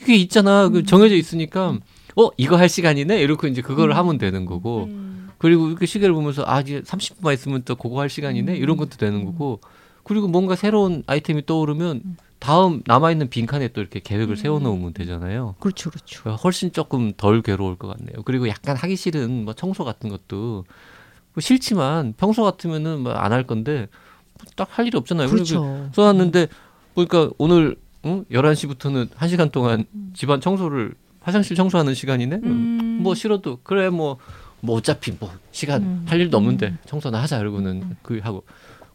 이게 0.00 0.14
있잖아. 0.16 0.68
그 0.68 0.84
정해져 0.84 1.14
있으니까 1.14 1.78
어, 2.16 2.28
이거 2.36 2.56
할 2.56 2.68
시간이네. 2.68 3.20
이렇게 3.20 3.48
이제 3.48 3.60
음. 3.92 3.96
하면 3.96 4.18
되는 4.18 4.46
거고. 4.46 4.84
음. 4.84 5.28
그리고 5.38 5.68
이렇게 5.68 5.86
시계를 5.86 6.14
보면서 6.14 6.44
아, 6.46 6.60
이제 6.60 6.80
30분만 6.82 7.34
있으면 7.34 7.62
또 7.64 7.74
그거 7.76 8.00
할 8.00 8.08
시간이네. 8.08 8.56
이런 8.56 8.76
것도 8.76 8.96
되는 8.96 9.24
거고. 9.24 9.60
그리고 10.04 10.26
뭔가 10.28 10.56
새로운 10.56 11.02
아이템이 11.06 11.46
떠오르면 11.46 12.02
다음 12.42 12.82
남아 12.86 13.12
있는 13.12 13.28
빈칸에 13.30 13.68
또 13.68 13.80
이렇게 13.80 14.00
계획을 14.00 14.36
세워 14.36 14.58
놓으면 14.58 14.94
되잖아요. 14.94 15.54
그렇죠, 15.60 15.90
그렇죠. 15.90 16.22
그러니까 16.22 16.42
훨씬 16.42 16.72
조금 16.72 17.12
덜 17.16 17.40
괴로울 17.40 17.76
것 17.76 17.86
같네요. 17.86 18.22
그리고 18.24 18.48
약간 18.48 18.76
하기 18.76 18.96
싫은 18.96 19.44
뭐 19.44 19.54
청소 19.54 19.84
같은 19.84 20.10
것도 20.10 20.64
뭐 21.34 21.40
싫지만 21.40 22.14
평소 22.16 22.42
같으면은 22.42 23.00
뭐 23.00 23.12
안 23.14 23.30
할 23.32 23.44
건데 23.46 23.86
딱 24.56 24.68
할 24.72 24.88
일이 24.88 24.96
없잖아요. 24.98 25.28
그렇죠. 25.28 25.88
써놨는데 25.94 26.48
보니까 26.94 27.30
오늘 27.38 27.76
응? 28.06 28.24
11시부터는 28.32 29.10
1시간 29.10 29.52
동안 29.52 29.84
집안 30.12 30.40
청소를 30.40 30.94
화장실 31.20 31.54
청소하는 31.54 31.94
시간이네. 31.94 32.40
음. 32.42 32.98
뭐 33.04 33.14
싫어도 33.14 33.60
그래 33.62 33.88
뭐뭐 33.88 34.16
어차피 34.76 35.12
뭐 35.12 35.30
시간 35.52 35.82
음. 35.82 36.04
할 36.08 36.20
일도 36.20 36.36
없는데 36.36 36.76
청소나 36.86 37.22
하자 37.22 37.38
이러고는 37.38 37.94
그 38.02 38.18
하고 38.20 38.42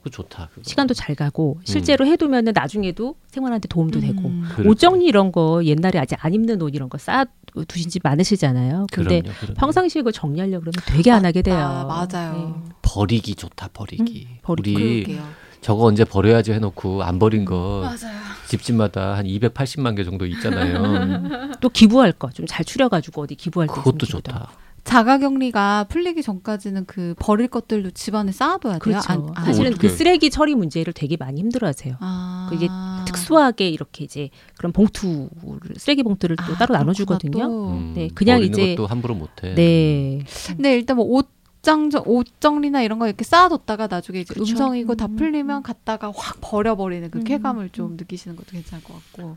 그거 0.10 0.24
좋다. 0.24 0.50
그거. 0.50 0.62
시간도 0.63 0.93
잘 0.93 1.15
가고 1.15 1.60
실제로 1.63 2.06
해두면은 2.06 2.54
나중에도 2.56 3.15
생활하는데 3.28 3.67
도움도 3.67 4.00
되고 4.00 4.20
음. 4.28 4.46
그렇죠. 4.52 4.70
옷 4.70 4.80
정리 4.80 5.06
이런 5.06 5.32
거 5.32 5.63
옛날에 5.63 6.00
아직 6.00 6.17
안 6.24 6.34
입는 6.34 6.62
옷 6.62 6.74
이런 6.76 6.89
거 6.89 6.98
쌓아 6.98 7.26
두신 7.67 7.89
집 7.89 8.04
많으시잖아요. 8.04 8.88
근데 8.91 9.22
그럼요, 9.22 9.38
그럼요. 9.39 9.54
평상시에 9.56 10.02
그거 10.02 10.12
정리하려고 10.12 10.62
그러면 10.65 10.74
되게 10.86 11.12
안 11.12 11.26
하게 11.26 11.41
돼요. 11.41 11.58
아, 11.58 11.84
맞아요. 12.12 12.62
네. 12.65 12.72
버리기 12.82 13.36
좋다 13.36 13.70
버리기. 13.74 14.28
음, 14.32 14.38
버리기. 14.41 14.76
우리 14.76 15.04
그러게요. 15.04 15.28
저거 15.62 15.86
언제 15.86 16.06
버려야지 16.06 16.52
해놓고 16.54 17.04
안 17.04 17.17
버린 17.20 17.43
거 17.43 17.82
맞아요. 17.84 18.15
집집마다 18.48 19.17
한 19.17 19.26
280만 19.26 19.96
개 19.98 20.04
정도 20.04 20.26
있잖아요. 20.28 21.50
또 21.60 21.70
기부할 21.70 22.12
거 22.13 22.30
좀 22.32 22.46
잘 22.48 22.63
추려가지고 22.63 23.24
어디 23.24 23.36
기부할 23.36 23.67
때 23.67 23.74
그것도 23.74 24.06
좋다. 24.06 24.50
자가격리가 24.88 25.86
풀리기 25.89 26.23
전까지는 26.23 26.86
그 26.86 27.13
버릴 27.19 27.50
것들도 27.50 27.91
집안에 27.91 28.32
쌓아둬야 28.32 28.73
돼요. 28.73 28.80
그렇죠. 28.80 29.12
안- 29.12 29.30
아, 29.36 29.43
사실은 29.43 29.71
어떻게- 29.73 29.89
그 29.89 29.93
쓰레기 29.93 30.30
처리 30.30 30.56
문제를 30.56 30.93
되게 30.93 31.17
많이 31.17 31.41
힘들어하세요. 31.41 31.95
아. 32.00 32.47
그게 32.50 32.69
특수하게 33.06 33.69
이렇게 33.69 34.06
이제 34.06 34.30
그런 34.58 34.71
봉투 34.71 35.30
쓰레기 35.76 36.04
봉투를 36.04 36.38
또 36.38 36.54
아, 36.54 36.58
따로 36.58 36.73
나눠주거든요. 36.76 37.38
또. 37.38 37.69
음, 37.71 37.91
네, 37.95 38.08
그냥 38.15 38.41
이제- 38.41 38.76
것도 38.76 38.88
함부로 38.88 39.13
못해. 39.13 39.54
네, 39.56 40.19
근데 40.56 40.73
일단 40.76 40.95
뭐 40.95 41.06
옷장 41.06 41.89
옷 42.06 42.28
정리나 42.39 42.82
이런 42.82 42.97
거 42.97 43.08
이렇게 43.08 43.26
쌓아뒀다가 43.26 43.88
나중에 43.88 44.21
이제 44.21 44.34
그쵸. 44.34 44.43
음성이고 44.54 44.95
다 44.95 45.08
음, 45.08 45.17
풀리면 45.17 45.58
음. 45.58 45.63
갔다가 45.63 46.13
확 46.15 46.38
버려버리는 46.39 47.12
그 47.12 47.19
음, 47.19 47.23
쾌감을 47.26 47.69
좀 47.71 47.91
음. 47.91 47.97
느끼시는 47.97 48.38
것도 48.38 48.52
괜찮을 48.52 48.84
것 48.86 48.93
같고. 48.93 49.36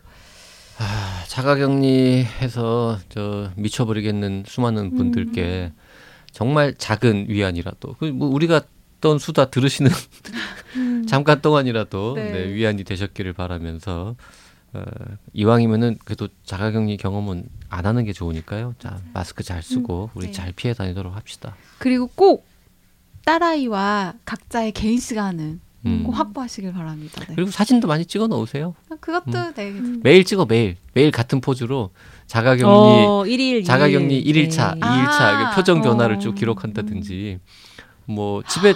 아, 0.82 1.24
자가격리해서 1.28 2.98
저 3.10 3.50
미쳐버리겠는 3.56 4.44
수많은 4.46 4.96
분들께 4.96 5.72
정말 6.32 6.74
작은 6.74 7.26
위안이라도 7.28 7.94
그뭐 7.94 8.28
우리가 8.28 8.62
했던 9.00 9.18
수다 9.18 9.46
들으시는 9.50 9.90
잠깐 11.08 11.40
동안이라도 11.40 12.14
네. 12.16 12.32
네, 12.32 12.52
위안이 12.52 12.84
되셨기를 12.84 13.32
바라면서 13.32 14.14
어, 14.72 14.82
이왕이면은 15.32 15.98
그래도 16.04 16.28
자가격리 16.44 16.96
경험은 16.98 17.44
안 17.70 17.86
하는 17.86 18.04
게 18.04 18.12
좋으니까요. 18.12 18.74
자 18.78 19.00
마스크 19.12 19.42
잘 19.42 19.62
쓰고 19.62 20.10
우리 20.14 20.26
네. 20.26 20.32
잘 20.32 20.52
피해 20.52 20.74
다니도록 20.74 21.16
합시다. 21.16 21.56
그리고 21.78 22.06
꼭 22.06 22.46
딸아이와 23.24 24.14
각자의 24.24 24.72
개인 24.72 25.00
시간은 25.00 25.60
음. 25.86 26.02
꼭 26.04 26.12
확보하시길 26.12 26.72
바랍니다. 26.72 27.20
네. 27.26 27.34
그리고 27.34 27.50
사진도 27.50 27.88
많이 27.88 28.04
찍어 28.04 28.26
놓으세요. 28.26 28.74
그것도 29.00 29.54
되게 29.54 29.72
괜찮- 29.72 30.00
매일 30.02 30.24
찍어 30.24 30.44
매일 30.46 30.76
매일 30.92 31.10
같은 31.10 31.40
포즈로 31.40 31.90
자가격리 32.26 32.64
어, 32.66 33.24
자가격리 33.64 34.18
일. 34.18 34.48
1일차, 34.48 34.74
네. 34.74 34.80
2일차 34.80 35.20
아, 35.20 35.54
표정 35.54 35.80
변화를 35.80 36.16
어. 36.16 36.18
쭉 36.18 36.34
기록한다든지 36.34 37.38
뭐 38.06 38.42
집에 38.42 38.74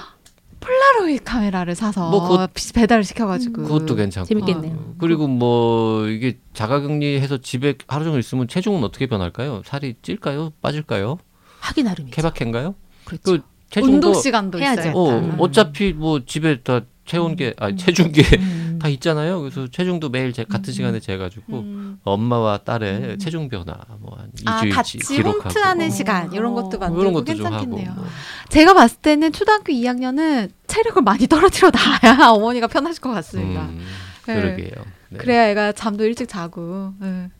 폴라로이드 0.60 1.24
카메라를 1.24 1.74
사서 1.74 2.10
뭐 2.10 2.48
배달을 2.74 3.04
시켜가지고 3.04 3.64
그것도 3.64 3.96
괜찮고 3.96 4.26
재밌겠네요. 4.26 4.72
어, 4.74 4.94
그리고 4.98 5.28
뭐 5.28 6.06
이게 6.08 6.38
자가격리해서 6.54 7.38
집에 7.38 7.74
하루 7.86 8.04
종일 8.04 8.20
있으면 8.20 8.48
체중은 8.48 8.82
어떻게 8.82 9.06
변할까요? 9.06 9.60
살이 9.66 9.94
찔까요? 10.00 10.52
빠질까요? 10.62 11.18
하기 11.60 11.82
나름이죠. 11.82 12.14
케바케인가요? 12.16 12.74
그렇죠. 13.04 13.22
그 13.24 13.40
체중도 13.68 13.94
운동 14.08 14.14
시간도 14.14 14.58
해야죠. 14.58 14.92
어, 14.94 15.18
음. 15.18 15.36
어차피 15.38 15.92
뭐 15.92 16.24
집에 16.24 16.62
다 16.62 16.80
채운 17.04 17.36
게 17.36 17.54
아니 17.58 17.76
체중 17.76 18.12
게다 18.12 18.36
음. 18.36 18.78
다 18.80 18.88
있잖아요. 18.88 19.40
그래서 19.40 19.66
체중도 19.68 20.08
매일 20.08 20.32
제, 20.32 20.44
같은 20.44 20.72
시간에 20.72 21.00
재가지고 21.00 21.58
음. 21.58 21.98
엄마와 22.02 22.58
딸의 22.58 22.94
음. 22.94 23.18
체중 23.18 23.48
변화 23.48 23.74
뭐한 23.98 24.30
아, 24.46 24.60
2주일치 24.60 24.74
같이 24.74 24.98
기록하고 24.98 25.44
홈트하는 25.44 25.86
어. 25.86 25.90
시간 25.90 26.32
이런 26.32 26.54
것도 26.54 26.76
어, 26.76 26.80
만들고 26.80 27.12
것도 27.12 27.16
하고 27.16 27.24
괜찮겠네요. 27.24 27.92
뭐. 27.94 28.06
제가 28.48 28.74
봤을 28.74 28.98
때는 28.98 29.32
초등학교 29.32 29.72
2학년은 29.72 30.50
체력을 30.66 31.02
많이 31.02 31.26
떨어뜨려 31.26 31.70
놔야 31.70 32.30
어머니가 32.32 32.66
편하실 32.66 33.00
것 33.00 33.10
같습니다. 33.10 33.62
음, 33.62 33.84
네. 34.26 34.40
그러게요. 34.40 34.84
네. 35.10 35.18
그래야 35.18 35.48
애가 35.50 35.72
잠도 35.72 36.04
일찍 36.04 36.28
자고. 36.28 36.92
네. 37.00 37.30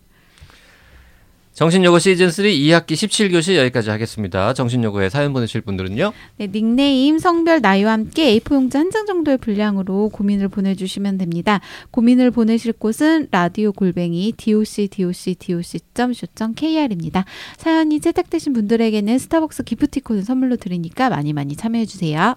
정신여고 1.54 2.00
시즌 2.00 2.30
3 2.30 2.44
2학기 2.46 2.92
17교시 2.94 3.54
여기까지 3.56 3.88
하겠습니다. 3.90 4.52
정신여고에 4.54 5.08
사연 5.08 5.32
보내실 5.32 5.60
분들은요. 5.60 6.12
네, 6.38 6.48
닉네임, 6.48 7.18
성별, 7.18 7.60
나이와 7.60 7.92
함께 7.92 8.38
A4 8.38 8.54
용지 8.54 8.76
한 8.76 8.90
장 8.90 9.06
정도의 9.06 9.38
분량으로 9.38 10.08
고민을 10.10 10.48
보내주시면 10.48 11.18
됩니다. 11.18 11.60
고민을 11.90 12.30
보내실 12.30 12.72
곳은 12.74 13.28
라디오 13.30 13.72
골뱅이 13.72 14.32
doc 14.36 14.88
doc 14.88 15.34
doc.co.kr입니다. 15.94 17.24
사연이 17.56 18.00
채택되신 18.00 18.52
분들에게는 18.52 19.18
스타벅스 19.18 19.64
기프티콘을 19.64 20.22
선물로 20.22 20.56
드리니까 20.56 21.10
많이 21.10 21.32
많이 21.32 21.56
참여해주세요. 21.56 22.36